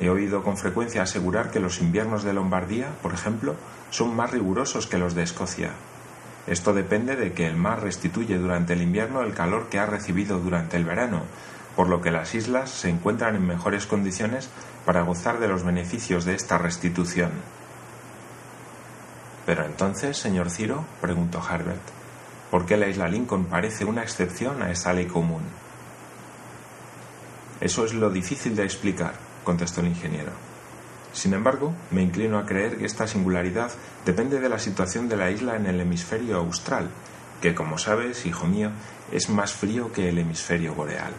He 0.00 0.08
oído 0.08 0.42
con 0.42 0.56
frecuencia 0.56 1.02
asegurar 1.02 1.50
que 1.50 1.60
los 1.60 1.80
inviernos 1.80 2.24
de 2.24 2.32
Lombardía, 2.32 2.88
por 3.02 3.12
ejemplo, 3.12 3.54
son 3.90 4.16
más 4.16 4.30
rigurosos 4.30 4.86
que 4.86 4.98
los 4.98 5.14
de 5.14 5.22
Escocia. 5.22 5.70
Esto 6.46 6.72
depende 6.72 7.14
de 7.14 7.32
que 7.32 7.46
el 7.46 7.56
mar 7.56 7.82
restituye 7.82 8.38
durante 8.38 8.72
el 8.72 8.82
invierno 8.82 9.20
el 9.20 9.34
calor 9.34 9.68
que 9.68 9.78
ha 9.78 9.86
recibido 9.86 10.40
durante 10.40 10.76
el 10.76 10.84
verano, 10.84 11.22
por 11.76 11.88
lo 11.88 12.00
que 12.00 12.10
las 12.10 12.34
islas 12.34 12.70
se 12.70 12.90
encuentran 12.90 13.36
en 13.36 13.46
mejores 13.46 13.86
condiciones 13.86 14.48
para 14.84 15.02
gozar 15.02 15.40
de 15.40 15.48
los 15.48 15.64
beneficios 15.64 16.24
de 16.24 16.34
esta 16.34 16.58
restitución. 16.58 17.30
Pero 19.46 19.64
entonces, 19.64 20.16
señor 20.16 20.50
Ciro, 20.50 20.84
preguntó 21.00 21.40
Harbert, 21.40 21.82
¿por 22.50 22.66
qué 22.66 22.76
la 22.76 22.88
isla 22.88 23.08
Lincoln 23.08 23.46
parece 23.46 23.84
una 23.84 24.02
excepción 24.02 24.62
a 24.62 24.70
esa 24.70 24.92
ley 24.92 25.06
común? 25.06 25.42
Eso 27.60 27.84
es 27.84 27.94
lo 27.94 28.10
difícil 28.10 28.54
de 28.56 28.64
explicar, 28.64 29.14
contestó 29.44 29.80
el 29.80 29.88
ingeniero. 29.88 30.32
Sin 31.12 31.34
embargo, 31.34 31.74
me 31.90 32.02
inclino 32.02 32.38
a 32.38 32.46
creer 32.46 32.78
que 32.78 32.86
esta 32.86 33.06
singularidad 33.06 33.70
depende 34.04 34.40
de 34.40 34.48
la 34.48 34.58
situación 34.58 35.08
de 35.08 35.16
la 35.16 35.30
isla 35.30 35.56
en 35.56 35.66
el 35.66 35.80
hemisferio 35.80 36.38
austral, 36.38 36.88
que, 37.40 37.54
como 37.54 37.76
sabes, 37.76 38.24
hijo 38.24 38.46
mío, 38.46 38.70
es 39.10 39.28
más 39.28 39.52
frío 39.52 39.92
que 39.92 40.08
el 40.08 40.18
hemisferio 40.18 40.74
boreal. 40.74 41.12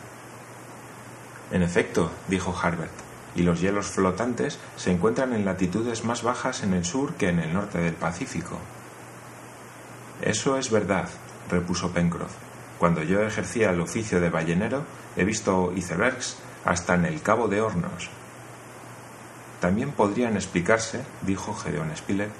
En 1.54 1.62
efecto, 1.62 2.10
dijo 2.30 2.54
Harbert, 2.60 2.92
y 3.36 3.44
los 3.44 3.62
hielos 3.62 3.86
flotantes 3.86 4.58
se 4.76 4.92
encuentran 4.92 5.34
en 5.34 5.46
latitudes 5.46 6.04
más 6.04 6.24
bajas 6.24 6.64
en 6.64 6.74
el 6.74 6.84
sur 6.84 7.14
que 7.14 7.30
en 7.30 7.38
el 7.38 7.54
norte 7.54 7.78
del 7.78 7.94
Pacífico. 7.94 8.58
Eso 10.20 10.58
es 10.58 10.72
verdad, 10.72 11.08
repuso 11.52 11.92
Pencroff. 11.92 12.34
Cuando 12.80 13.04
yo 13.04 13.22
ejercía 13.22 13.70
el 13.70 13.82
oficio 13.82 14.20
de 14.20 14.32
ballenero, 14.32 14.84
he 15.16 15.24
visto 15.26 15.72
icebergs 15.76 16.38
hasta 16.66 16.96
en 16.96 17.06
el 17.06 17.22
Cabo 17.22 17.48
de 17.48 17.62
Hornos. 17.62 18.10
También 19.60 19.92
podrían 19.92 20.36
explicarse, 20.36 21.04
dijo 21.22 21.54
Gedeon 21.54 21.96
Spilett, 21.96 22.32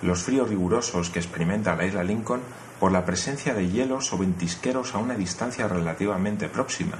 los 0.00 0.22
fríos 0.22 0.48
rigurosos 0.48 1.10
que 1.10 1.18
experimenta 1.18 1.76
la 1.76 1.84
isla 1.84 2.02
Lincoln 2.02 2.40
por 2.80 2.90
la 2.90 3.04
presencia 3.04 3.52
de 3.52 3.68
hielos 3.68 4.14
o 4.14 4.18
ventisqueros 4.18 4.94
a 4.94 4.98
una 4.98 5.14
distancia 5.14 5.68
relativamente 5.68 6.48
próxima. 6.48 6.96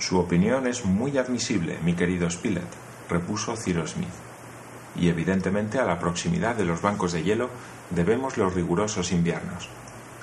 Su 0.00 0.18
opinión 0.18 0.66
es 0.66 0.86
muy 0.86 1.18
admisible, 1.18 1.78
mi 1.84 1.92
querido 1.92 2.28
Spilett, 2.30 2.64
repuso 3.10 3.54
Cyrus 3.54 3.90
Smith. 3.90 4.08
Y 4.96 5.08
evidentemente 5.08 5.78
a 5.78 5.84
la 5.84 5.98
proximidad 5.98 6.56
de 6.56 6.64
los 6.64 6.80
bancos 6.80 7.12
de 7.12 7.22
hielo 7.22 7.50
debemos 7.90 8.38
los 8.38 8.54
rigurosos 8.54 9.12
inviernos. 9.12 9.68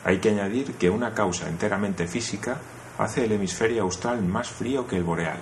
Hay 0.04 0.18
que 0.18 0.30
añadir 0.30 0.74
que 0.74 0.90
una 0.90 1.14
causa 1.14 1.48
enteramente 1.48 2.08
física 2.08 2.58
hace 2.98 3.26
el 3.26 3.34
hemisferio 3.34 3.84
austral 3.84 4.24
más 4.24 4.50
frío 4.50 4.88
que 4.88 4.98
el 4.98 5.04
boreal. 5.04 5.40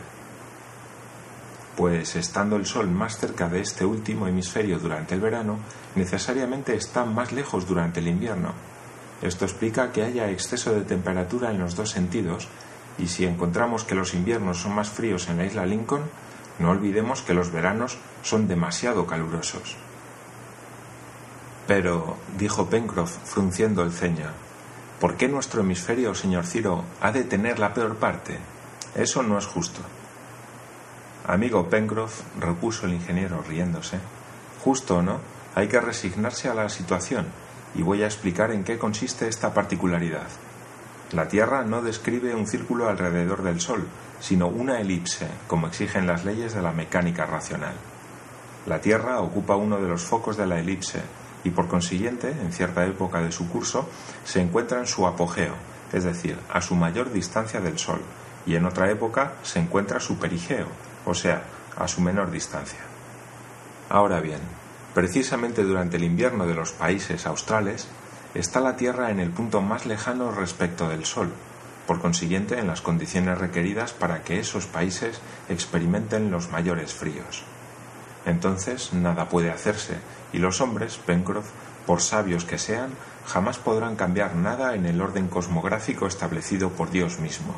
Pues 1.78 2.18
estando 2.18 2.58
el 2.58 2.66
Sol 2.66 2.90
más 2.90 3.18
cerca 3.18 3.48
de 3.48 3.62
este 3.62 3.86
último 3.86 4.28
hemisferio 4.28 4.80
durante 4.80 5.16
el 5.16 5.22
verano, 5.22 5.60
necesariamente 5.96 6.76
está 6.76 7.06
más 7.06 7.32
lejos 7.32 7.66
durante 7.68 8.02
el 8.02 8.10
invierno. 8.10 8.54
Esto 9.22 9.46
explica 9.46 9.94
que 9.94 10.04
haya 10.04 10.30
exceso 10.30 10.74
de 10.74 10.82
temperatura 10.82 11.52
en 11.52 11.60
los 11.60 11.76
dos 11.76 11.90
sentidos, 11.90 12.50
y 12.98 13.08
si 13.08 13.26
encontramos 13.26 13.84
que 13.84 13.96
los 13.96 14.14
inviernos 14.14 14.60
son 14.60 14.76
más 14.76 14.90
fríos 14.90 15.28
en 15.30 15.38
la 15.38 15.46
isla 15.46 15.66
Lincoln, 15.66 16.04
no 16.60 16.72
olvidemos 16.72 17.22
que 17.22 17.34
los 17.34 17.52
veranos 17.52 17.98
son 18.24 18.48
demasiado 18.48 19.06
calurosos. 19.06 19.76
Pero, 21.68 22.18
dijo 22.38 22.68
Pencroff 22.70 23.18
frunciendo 23.26 23.84
el 23.84 23.92
ceño, 23.92 24.30
¿Por 25.00 25.18
qué 25.18 25.28
nuestro 25.28 25.62
hemisferio, 25.62 26.16
señor 26.16 26.46
Ciro, 26.46 26.84
ha 27.02 27.12
de 27.12 27.24
tener 27.24 27.60
la 27.60 27.74
peor 27.74 27.98
parte? 27.98 28.40
Eso 28.96 29.24
no 29.24 29.38
es 29.38 29.46
justo. 29.46 29.82
Amigo 31.28 31.70
Pencroff, 31.70 32.22
repuso 32.40 32.86
el 32.86 32.94
ingeniero 32.94 33.44
riéndose, 33.48 34.00
justo 34.64 34.98
o 34.98 35.02
no, 35.02 35.20
Hay 35.56 35.70
que 35.70 35.80
resignarse 35.80 36.50
a 36.50 36.54
la 36.54 36.68
situación 36.68 37.28
y 37.76 37.82
voy 37.82 38.04
a 38.04 38.08
explicar 38.08 38.52
en 38.52 38.66
qué 38.66 38.78
consiste 38.78 39.28
esta 39.28 39.54
particularidad. 39.54 40.28
La 41.12 41.28
Tierra 41.28 41.64
no 41.64 41.82
describe 41.82 42.34
un 42.34 42.48
círculo 42.48 42.90
alrededor 42.90 43.44
del 43.44 43.62
Sol, 43.62 43.88
sino 44.20 44.48
una 44.48 44.80
elipse, 44.80 45.28
como 45.48 45.68
exigen 45.68 46.08
las 46.08 46.26
leyes 46.26 46.56
de 46.56 46.62
la 46.62 46.72
mecánica 46.72 47.26
racional. 47.26 47.76
La 48.66 48.82
Tierra 48.82 49.20
ocupa 49.20 49.56
uno 49.56 49.80
de 49.80 49.88
los 49.88 50.04
focos 50.04 50.36
de 50.36 50.48
la 50.48 50.60
elipse 50.60 51.02
y 51.44 51.52
por 51.52 51.68
consiguiente, 51.68 52.32
en 52.32 52.52
cierta 52.52 52.86
época 52.86 53.22
de 53.22 53.32
su 53.32 53.48
curso, 53.48 53.88
se 54.24 54.42
encuentra 54.42 54.80
en 54.80 54.88
su 54.88 55.06
apogeo, 55.06 55.54
es 55.94 56.04
decir, 56.04 56.38
a 56.52 56.60
su 56.60 56.76
mayor 56.76 57.14
distancia 57.14 57.62
del 57.62 57.78
Sol, 57.78 58.02
y 58.48 58.56
en 58.56 58.66
otra 58.66 58.90
época 58.90 59.34
se 59.44 59.60
encuentra 59.60 60.00
su 60.00 60.18
perigeo, 60.18 60.68
o 61.06 61.14
sea, 61.14 61.44
a 61.78 61.88
su 61.88 62.02
menor 62.02 62.32
distancia. 62.32 62.80
Ahora 63.90 64.22
bien, 64.22 64.40
precisamente 64.96 65.64
durante 65.64 65.98
el 65.98 66.04
invierno 66.04 66.48
de 66.48 66.56
los 66.56 66.72
países 66.72 67.28
australes, 67.28 67.88
está 68.36 68.60
la 68.60 68.76
Tierra 68.76 69.10
en 69.10 69.20
el 69.20 69.32
punto 69.32 69.62
más 69.62 69.86
lejano 69.86 70.32
respecto 70.32 70.90
del 70.90 71.06
Sol, 71.06 71.32
por 71.88 72.02
consiguiente 72.02 72.60
en 72.60 72.68
las 72.68 72.82
condiciones 72.82 73.38
requeridas 73.38 73.94
para 73.94 74.24
que 74.24 74.40
esos 74.40 74.66
países 74.66 75.22
experimenten 75.50 76.32
los 76.32 76.52
mayores 76.52 76.94
fríos. 76.94 77.44
Entonces 78.26 78.94
nada 78.94 79.30
puede 79.30 79.52
hacerse 79.52 79.96
y 80.34 80.40
los 80.40 80.60
hombres, 80.62 80.98
Pencroff, 80.98 81.50
por 81.86 82.02
sabios 82.02 82.46
que 82.46 82.58
sean, 82.58 82.90
jamás 83.26 83.58
podrán 83.58 83.96
cambiar 83.96 84.36
nada 84.36 84.76
en 84.76 84.86
el 84.86 85.00
orden 85.02 85.28
cosmográfico 85.28 86.08
establecido 86.08 86.72
por 86.72 86.90
Dios 86.90 87.20
mismo. 87.20 87.54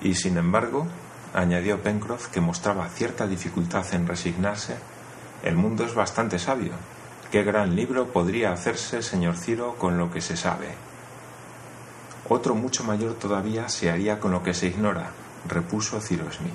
Y 0.00 0.14
sin 0.14 0.36
embargo, 0.36 0.86
añadió 1.34 1.82
Pencroff, 1.82 2.28
que 2.28 2.40
mostraba 2.40 2.88
cierta 2.88 3.26
dificultad 3.26 3.84
en 3.92 4.06
resignarse, 4.06 4.76
el 5.42 5.56
mundo 5.56 5.84
es 5.84 5.94
bastante 5.94 6.38
sabio. 6.38 6.72
¿Qué 7.32 7.44
gran 7.44 7.74
libro 7.74 8.08
podría 8.12 8.52
hacerse, 8.52 9.00
señor 9.00 9.38
Ciro, 9.38 9.76
con 9.78 9.96
lo 9.96 10.10
que 10.10 10.20
se 10.20 10.36
sabe? 10.36 10.68
Otro 12.28 12.54
mucho 12.54 12.84
mayor 12.84 13.14
todavía 13.14 13.70
se 13.70 13.90
haría 13.90 14.20
con 14.20 14.32
lo 14.32 14.42
que 14.42 14.52
se 14.52 14.66
ignora, 14.66 15.12
repuso 15.48 15.98
Ciro 16.02 16.30
Smith. 16.30 16.52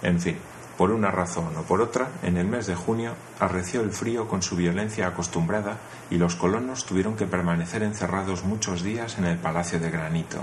En 0.00 0.20
fin, 0.20 0.38
por 0.78 0.92
una 0.92 1.10
razón 1.10 1.56
o 1.56 1.62
por 1.62 1.80
otra, 1.80 2.08
en 2.22 2.36
el 2.36 2.46
mes 2.46 2.68
de 2.68 2.76
junio 2.76 3.16
arreció 3.40 3.80
el 3.80 3.90
frío 3.90 4.28
con 4.28 4.42
su 4.42 4.54
violencia 4.54 5.08
acostumbrada 5.08 5.78
y 6.08 6.18
los 6.18 6.36
colonos 6.36 6.86
tuvieron 6.86 7.16
que 7.16 7.26
permanecer 7.26 7.82
encerrados 7.82 8.44
muchos 8.44 8.84
días 8.84 9.18
en 9.18 9.24
el 9.24 9.38
Palacio 9.38 9.80
de 9.80 9.90
Granito. 9.90 10.38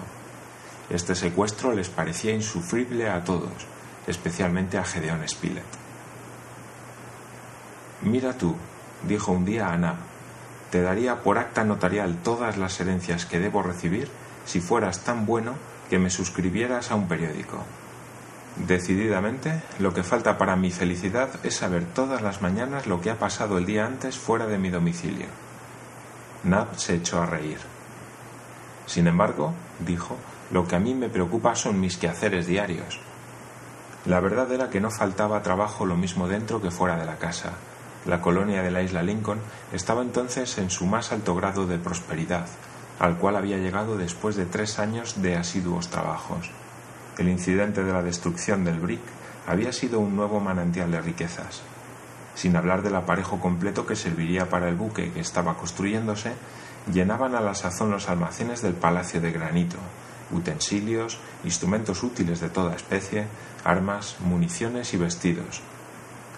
Este 0.90 1.16
secuestro 1.16 1.72
les 1.72 1.88
parecía 1.88 2.34
insufrible 2.34 3.10
a 3.10 3.24
todos, 3.24 3.66
especialmente 4.08 4.78
a 4.78 4.84
Gedeón 4.84 5.26
Spilett. 5.26 5.64
Mira 8.02 8.38
tú, 8.38 8.58
dijo 9.08 9.32
un 9.32 9.46
día 9.46 9.70
a 9.70 9.78
Nab, 9.78 9.96
te 10.72 10.82
daría 10.82 11.22
por 11.22 11.38
acta 11.38 11.64
notarial 11.64 12.18
todas 12.24 12.58
las 12.58 12.80
herencias 12.80 13.26
que 13.26 13.40
debo 13.40 13.62
recibir 13.62 14.10
si 14.46 14.62
fueras 14.62 15.04
tan 15.04 15.26
bueno 15.26 15.56
que 15.90 16.00
me 16.00 16.10
suscribieras 16.10 16.92
a 16.92 16.96
un 16.96 17.08
periódico. 17.08 17.64
Decididamente, 18.56 19.62
lo 19.80 19.94
que 19.94 20.04
falta 20.04 20.38
para 20.38 20.56
mi 20.56 20.72
felicidad 20.72 21.30
es 21.44 21.56
saber 21.56 21.86
todas 21.86 22.22
las 22.22 22.42
mañanas 22.42 22.88
lo 22.88 23.02
que 23.02 23.12
ha 23.12 23.20
pasado 23.20 23.58
el 23.58 23.66
día 23.66 23.86
antes 23.86 24.18
fuera 24.18 24.48
de 24.48 24.58
mi 24.58 24.70
domicilio. 24.70 25.28
Nab 26.44 26.78
se 26.78 26.96
echó 26.96 27.22
a 27.22 27.26
reír. 27.26 27.60
Sin 28.86 29.08
embargo, 29.08 29.54
dijo, 29.80 30.18
lo 30.52 30.68
que 30.68 30.76
a 30.76 30.80
mí 30.80 30.94
me 30.94 31.10
preocupa 31.10 31.56
son 31.56 31.80
mis 31.80 31.98
quehaceres 31.98 32.48
diarios. 32.48 33.00
La 34.06 34.20
verdad 34.20 34.52
era 34.52 34.70
que 34.70 34.82
no 34.82 34.90
faltaba 34.90 35.44
trabajo 35.44 35.86
lo 35.86 35.96
mismo 35.96 36.28
dentro 36.28 36.62
que 36.62 36.72
fuera 36.72 36.98
de 36.98 37.06
la 37.06 37.18
casa. 37.18 37.54
La 38.06 38.20
colonia 38.20 38.64
de 38.64 38.72
la 38.72 38.82
isla 38.82 39.04
Lincoln 39.04 39.40
estaba 39.72 40.02
entonces 40.02 40.58
en 40.58 40.72
su 40.72 40.86
más 40.86 41.12
alto 41.12 41.36
grado 41.36 41.68
de 41.68 41.78
prosperidad, 41.78 42.48
al 43.00 43.18
cual 43.18 43.36
había 43.36 43.58
llegado 43.58 43.98
después 43.98 44.36
de 44.36 44.46
tres 44.46 44.80
años 44.80 45.22
de 45.22 45.36
asiduos 45.36 45.90
trabajos. 45.90 46.50
El 47.18 47.30
incidente 47.30 47.84
de 47.84 47.94
la 47.94 48.02
destrucción 48.02 48.64
del 48.64 48.80
Brick 48.80 49.02
había 49.48 49.72
sido 49.72 50.00
un 50.00 50.16
nuevo 50.16 50.40
manantial 50.40 50.92
de 50.92 51.02
riquezas. 51.02 51.62
Sin 52.34 52.56
hablar 52.56 52.82
del 52.82 52.96
aparejo 52.96 53.40
completo 53.40 53.86
que 53.86 53.96
serviría 53.96 54.50
para 54.50 54.70
el 54.70 54.76
buque 54.76 55.12
que 55.12 55.20
estaba 55.20 55.58
construyéndose, 55.58 56.34
llenaban 56.92 57.36
a 57.36 57.42
la 57.42 57.54
sazón 57.54 57.92
los 57.92 58.10
almacenes 58.10 58.62
del 58.62 58.74
Palacio 58.74 59.22
de 59.22 59.32
Granito, 59.32 59.78
utensilios, 60.32 61.20
instrumentos 61.44 62.02
útiles 62.02 62.40
de 62.40 62.50
toda 62.50 62.76
especie, 62.76 63.28
armas, 63.64 64.16
municiones 64.22 64.94
y 64.94 64.98
vestidos. 64.98 65.62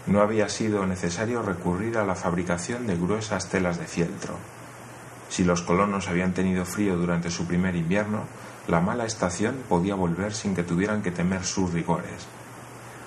No 0.05 0.21
había 0.21 0.49
sido 0.49 0.85
necesario 0.85 1.41
recurrir 1.41 1.97
a 1.97 2.05
la 2.05 2.15
fabricación 2.15 2.87
de 2.87 2.97
gruesas 2.97 3.49
telas 3.49 3.79
de 3.79 3.85
fieltro. 3.85 4.35
Si 5.29 5.43
los 5.43 5.61
colonos 5.61 6.09
habían 6.09 6.33
tenido 6.33 6.65
frío 6.65 6.97
durante 6.97 7.31
su 7.31 7.47
primer 7.47 7.75
invierno, 7.75 8.23
la 8.67 8.81
mala 8.81 9.05
estación 9.05 9.63
podía 9.67 9.95
volver 9.95 10.33
sin 10.33 10.55
que 10.55 10.63
tuvieran 10.63 11.01
que 11.01 11.11
temer 11.11 11.45
sus 11.45 11.71
rigores. 11.71 12.27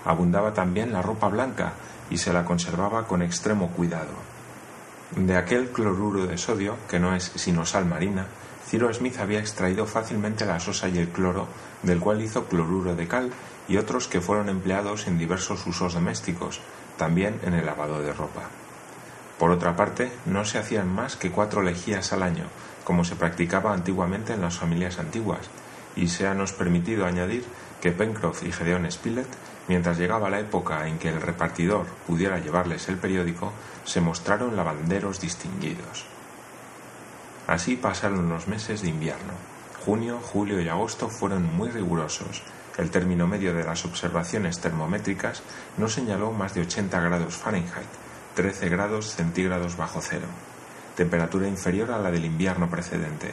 Abundaba 0.04 0.54
también 0.54 0.92
la 0.92 1.02
ropa 1.02 1.28
blanca 1.28 1.74
y 2.10 2.18
se 2.18 2.32
la 2.32 2.44
conservaba 2.44 3.06
con 3.06 3.22
extremo 3.22 3.68
cuidado. 3.70 4.12
De 5.14 5.36
aquel 5.36 5.68
cloruro 5.70 6.26
de 6.26 6.38
sodio, 6.38 6.76
que 6.88 6.98
no 6.98 7.14
es 7.14 7.30
sino 7.36 7.64
sal 7.64 7.86
marina, 7.86 8.26
Ciro 8.66 8.92
Smith 8.92 9.18
había 9.18 9.38
extraído 9.38 9.86
fácilmente 9.86 10.44
la 10.44 10.58
sosa 10.58 10.88
y 10.88 10.98
el 10.98 11.10
cloro, 11.10 11.46
del 11.82 12.00
cual 12.00 12.22
hizo 12.22 12.46
cloruro 12.46 12.96
de 12.96 13.06
cal 13.06 13.30
y 13.68 13.76
otros 13.76 14.08
que 14.08 14.20
fueron 14.20 14.48
empleados 14.48 15.06
en 15.06 15.18
diversos 15.18 15.64
usos 15.66 15.94
domésticos, 15.94 16.60
también 16.96 17.40
en 17.44 17.54
el 17.54 17.66
lavado 17.66 18.02
de 18.02 18.12
ropa. 18.12 18.42
Por 19.38 19.50
otra 19.50 19.76
parte, 19.76 20.10
no 20.24 20.44
se 20.44 20.58
hacían 20.58 20.88
más 20.88 21.16
que 21.16 21.30
cuatro 21.30 21.62
lejías 21.62 22.12
al 22.12 22.22
año, 22.22 22.46
como 22.84 23.04
se 23.04 23.16
practicaba 23.16 23.72
antiguamente 23.72 24.32
en 24.32 24.40
las 24.40 24.56
familias 24.58 24.98
antiguas, 24.98 25.50
y 25.94 26.08
se 26.08 26.32
nos 26.34 26.52
permitido 26.52 27.06
añadir 27.06 27.44
que 27.80 27.92
Pencroff 27.92 28.42
y 28.44 28.52
Gedeón 28.52 28.90
Spilett, 28.90 29.28
mientras 29.68 29.98
llegaba 29.98 30.30
la 30.30 30.40
época 30.40 30.86
en 30.88 30.98
que 30.98 31.08
el 31.08 31.20
repartidor 31.20 31.86
pudiera 32.06 32.38
llevarles 32.38 32.88
el 32.88 32.96
periódico, 32.96 33.52
se 33.84 34.00
mostraron 34.00 34.56
lavanderos 34.56 35.20
distinguidos. 35.20 36.06
Así 37.46 37.76
pasaron 37.76 38.28
los 38.28 38.48
meses 38.48 38.82
de 38.82 38.88
invierno. 38.88 39.34
Junio, 39.84 40.18
julio 40.20 40.60
y 40.60 40.68
agosto 40.68 41.08
fueron 41.08 41.54
muy 41.54 41.68
rigurosos. 41.68 42.42
El 42.78 42.90
término 42.90 43.26
medio 43.26 43.54
de 43.54 43.64
las 43.64 43.84
observaciones 43.84 44.60
termométricas 44.60 45.42
no 45.78 45.88
señaló 45.88 46.32
más 46.32 46.54
de 46.54 46.60
80 46.62 47.00
grados 47.00 47.36
Fahrenheit, 47.36 47.88
13 48.34 48.68
grados 48.68 49.14
centígrados 49.14 49.76
bajo 49.76 50.00
cero, 50.02 50.26
temperatura 50.94 51.48
inferior 51.48 51.90
a 51.90 51.98
la 51.98 52.10
del 52.10 52.26
invierno 52.26 52.68
precedente. 52.68 53.32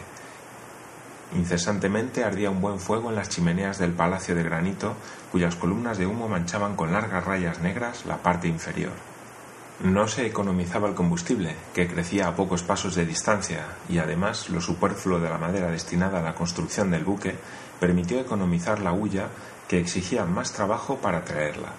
Incesantemente 1.35 2.23
ardía 2.23 2.49
un 2.49 2.61
buen 2.61 2.79
fuego 2.79 3.09
en 3.09 3.15
las 3.15 3.29
chimeneas 3.29 3.79
del 3.79 3.91
palacio 3.91 4.35
de 4.35 4.43
granito, 4.43 4.95
cuyas 5.31 5.55
columnas 5.55 5.97
de 5.97 6.05
humo 6.05 6.29
manchaban 6.29 6.75
con 6.75 6.91
largas 6.91 7.25
rayas 7.25 7.59
negras 7.59 8.05
la 8.05 8.17
parte 8.17 8.47
inferior. 8.47 9.12
No 9.83 10.07
se 10.07 10.25
economizaba 10.25 10.87
el 10.87 10.95
combustible, 10.95 11.57
que 11.73 11.89
crecía 11.89 12.29
a 12.29 12.35
pocos 12.37 12.63
pasos 12.63 12.95
de 12.95 13.05
distancia, 13.05 13.65
y 13.89 13.97
además 13.97 14.49
lo 14.49 14.61
superfluo 14.61 15.19
de 15.19 15.29
la 15.29 15.37
madera 15.37 15.69
destinada 15.69 16.19
a 16.19 16.23
la 16.23 16.35
construcción 16.35 16.89
del 16.89 17.03
buque 17.03 17.35
permitió 17.81 18.17
economizar 18.17 18.79
la 18.79 18.93
hulla 18.93 19.27
que 19.67 19.81
exigía 19.81 20.23
más 20.23 20.53
trabajo 20.53 20.99
para 20.99 21.25
traerla. 21.25 21.73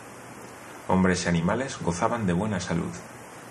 Hombres 0.87 1.25
y 1.25 1.31
animales 1.31 1.79
gozaban 1.81 2.27
de 2.27 2.35
buena 2.35 2.61
salud. 2.61 2.93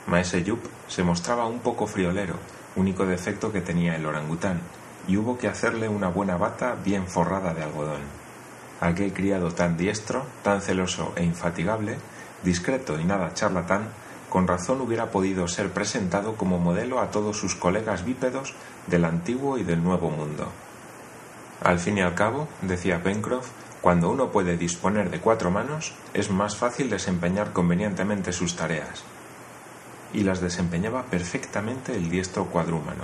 Maese 0.06 0.44
Yup 0.44 0.60
se 0.88 1.02
mostraba 1.02 1.48
un 1.48 1.58
poco 1.58 1.88
friolero, 1.88 2.36
único 2.76 3.08
defecto 3.08 3.52
que 3.52 3.62
tenía 3.62 3.96
el 3.96 4.06
orangután, 4.06 4.62
y 5.08 5.18
hubo 5.18 5.36
que 5.36 5.48
hacerle 5.48 5.90
una 5.90 6.10
buena 6.10 6.38
bata 6.38 6.76
bien 6.76 7.08
forrada 7.08 7.56
de 7.56 7.64
algodón. 7.64 8.02
Aquel 8.82 9.14
criado 9.14 9.52
tan 9.52 9.78
diestro, 9.78 10.28
tan 10.44 10.62
celoso 10.62 11.12
e 11.16 11.24
infatigable, 11.24 11.98
discreto 12.44 13.00
y 13.00 13.04
nada 13.04 13.34
charlatán, 13.34 14.03
con 14.34 14.48
razón 14.48 14.82
hubiera 14.82 15.12
podido 15.12 15.48
ser 15.48 15.70
presentado 15.70 16.36
como 16.38 16.58
modelo 16.58 17.00
a 17.00 17.12
todos 17.12 17.38
sus 17.38 17.54
colegas 17.54 18.04
bípedos 18.04 18.56
del 18.88 19.06
antiguo 19.06 19.60
y 19.60 19.64
del 19.64 19.84
nuevo 19.84 20.10
mundo. 20.10 20.48
Al 21.62 21.78
fin 21.78 22.00
y 22.00 22.02
al 22.02 22.16
cabo, 22.16 22.48
decía 22.64 23.04
Pencroff, 23.04 23.50
cuando 23.80 24.10
uno 24.10 24.32
puede 24.32 24.58
disponer 24.58 25.12
de 25.12 25.20
cuatro 25.20 25.52
manos, 25.52 25.94
es 26.16 26.32
más 26.32 26.58
fácil 26.58 26.90
desempeñar 26.90 27.54
convenientemente 27.54 28.34
sus 28.34 28.56
tareas. 28.56 29.04
Y 30.14 30.24
las 30.24 30.42
desempeñaba 30.42 31.04
perfectamente 31.04 31.96
el 31.96 32.10
diestro 32.10 32.46
cuadrúmano. 32.46 33.04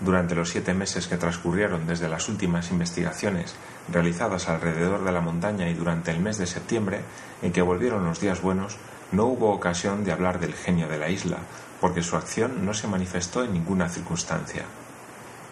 Durante 0.00 0.34
los 0.34 0.48
siete 0.48 0.72
meses 0.72 1.06
que 1.06 1.18
transcurrieron 1.18 1.86
desde 1.86 2.08
las 2.08 2.30
últimas 2.30 2.70
investigaciones 2.70 3.56
realizadas 3.92 4.48
alrededor 4.48 5.04
de 5.04 5.12
la 5.12 5.20
montaña 5.20 5.68
y 5.68 5.74
durante 5.74 6.12
el 6.12 6.20
mes 6.20 6.38
de 6.38 6.46
septiembre, 6.46 7.00
en 7.42 7.52
que 7.52 7.60
volvieron 7.60 8.06
los 8.06 8.20
días 8.20 8.40
buenos, 8.40 8.78
no 9.12 9.26
hubo 9.26 9.50
ocasión 9.50 10.04
de 10.04 10.12
hablar 10.12 10.40
del 10.40 10.54
genio 10.54 10.88
de 10.88 10.98
la 10.98 11.08
isla, 11.08 11.38
porque 11.80 12.02
su 12.02 12.16
acción 12.16 12.64
no 12.64 12.74
se 12.74 12.88
manifestó 12.88 13.44
en 13.44 13.52
ninguna 13.52 13.88
circunstancia. 13.88 14.64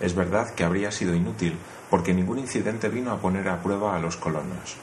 Es 0.01 0.15
verdad 0.15 0.51
que 0.51 0.65
habría 0.65 0.91
sido 0.91 1.15
inútil, 1.15 1.59
porque 1.91 2.15
ningún 2.15 2.39
incidente 2.39 2.89
vino 2.89 3.13
a 3.13 3.21
poner 3.21 3.49
a 3.49 3.63
prueba 3.63 3.95
a 3.95 3.99
los 3.99 4.17
colonos. 4.17 4.77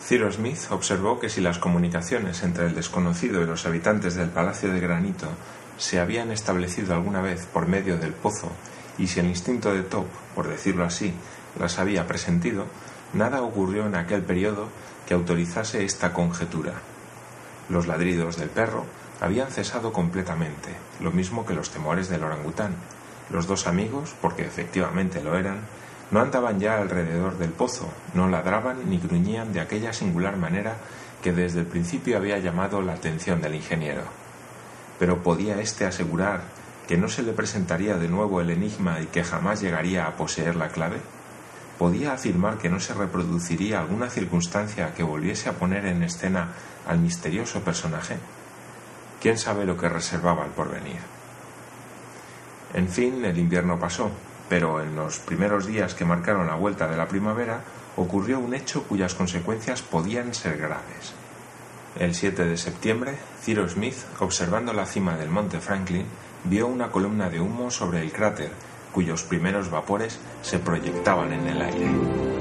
Cyrus 0.00 0.36
Smith 0.36 0.70
observó 0.70 1.18
que 1.18 1.28
si 1.28 1.40
las 1.40 1.58
comunicaciones 1.58 2.42
entre 2.42 2.66
el 2.66 2.74
desconocido 2.74 3.42
y 3.42 3.46
los 3.46 3.66
habitantes 3.66 4.14
del 4.14 4.30
Palacio 4.30 4.72
de 4.72 4.80
Granito 4.80 5.28
se 5.76 5.98
habían 6.00 6.30
establecido 6.30 6.94
alguna 6.94 7.20
vez 7.20 7.46
por 7.46 7.66
medio 7.66 7.98
del 7.98 8.12
pozo 8.12 8.50
y 8.98 9.06
si 9.06 9.20
el 9.20 9.26
instinto 9.26 9.72
de 9.72 9.82
Top, 9.82 10.06
por 10.34 10.48
decirlo 10.48 10.84
así, 10.84 11.12
las 11.58 11.78
había 11.78 12.06
presentido, 12.06 12.66
nada 13.12 13.42
ocurrió 13.42 13.86
en 13.86 13.94
aquel 13.94 14.22
periodo 14.22 14.68
que 15.06 15.14
autorizase 15.14 15.84
esta 15.84 16.12
conjetura. 16.12 16.74
Los 17.68 17.86
ladridos 17.86 18.36
del 18.36 18.48
perro 18.48 18.84
habían 19.20 19.50
cesado 19.50 19.92
completamente, 19.92 20.70
lo 21.00 21.10
mismo 21.10 21.44
que 21.44 21.54
los 21.54 21.70
temores 21.70 22.08
del 22.08 22.24
orangután. 22.24 22.74
Los 23.30 23.46
dos 23.46 23.66
amigos, 23.66 24.14
porque 24.22 24.46
efectivamente 24.46 25.22
lo 25.22 25.36
eran, 25.36 25.60
no 26.10 26.20
andaban 26.20 26.60
ya 26.60 26.78
alrededor 26.78 27.36
del 27.36 27.50
pozo, 27.50 27.88
no 28.14 28.28
ladraban 28.28 28.88
ni 28.88 28.98
gruñían 28.98 29.52
de 29.52 29.60
aquella 29.60 29.92
singular 29.92 30.36
manera 30.36 30.76
que 31.22 31.32
desde 31.32 31.60
el 31.60 31.66
principio 31.66 32.16
había 32.16 32.38
llamado 32.38 32.80
la 32.80 32.94
atención 32.94 33.42
del 33.42 33.54
ingeniero. 33.54 34.02
Pero 34.98 35.22
podía 35.22 35.60
éste 35.60 35.84
asegurar 35.84 36.42
que 36.86 36.96
no 36.96 37.08
se 37.08 37.22
le 37.22 37.32
presentaría 37.32 37.96
de 37.96 38.08
nuevo 38.08 38.40
el 38.40 38.50
enigma 38.50 39.00
y 39.00 39.06
que 39.06 39.22
jamás 39.22 39.60
llegaría 39.60 40.06
a 40.06 40.16
poseer 40.16 40.56
la 40.56 40.68
clave? 40.68 40.96
¿Podía 41.78 42.12
afirmar 42.12 42.58
que 42.58 42.68
no 42.68 42.80
se 42.80 42.92
reproduciría 42.92 43.78
alguna 43.78 44.10
circunstancia 44.10 44.94
que 44.94 45.04
volviese 45.04 45.48
a 45.48 45.52
poner 45.52 45.86
en 45.86 46.02
escena 46.02 46.48
al 46.86 46.98
misterioso 46.98 47.60
personaje? 47.60 48.16
¿Quién 49.20 49.38
sabe 49.38 49.64
lo 49.64 49.76
que 49.76 49.88
reservaba 49.88 50.44
el 50.44 50.50
porvenir? 50.50 50.98
En 52.74 52.88
fin, 52.88 53.24
el 53.24 53.38
invierno 53.38 53.78
pasó, 53.78 54.10
pero 54.48 54.80
en 54.82 54.96
los 54.96 55.20
primeros 55.20 55.66
días 55.66 55.94
que 55.94 56.04
marcaron 56.04 56.48
la 56.48 56.56
vuelta 56.56 56.88
de 56.88 56.96
la 56.96 57.08
primavera 57.08 57.60
ocurrió 57.96 58.38
un 58.38 58.54
hecho 58.54 58.82
cuyas 58.82 59.14
consecuencias 59.14 59.82
podían 59.82 60.34
ser 60.34 60.58
graves. 60.58 61.14
El 61.98 62.14
7 62.14 62.44
de 62.44 62.56
septiembre, 62.56 63.14
Cyrus 63.42 63.72
Smith, 63.72 63.96
observando 64.20 64.72
la 64.72 64.86
cima 64.86 65.16
del 65.16 65.30
monte 65.30 65.60
Franklin, 65.60 66.06
vio 66.44 66.66
una 66.66 66.90
columna 66.90 67.28
de 67.30 67.40
humo 67.40 67.70
sobre 67.70 68.02
el 68.02 68.12
cráter, 68.12 68.52
cuyos 68.92 69.22
primeros 69.22 69.70
vapores 69.70 70.18
se 70.42 70.58
proyectaban 70.58 71.32
en 71.32 71.46
el 71.46 71.62
aire. 71.62 72.37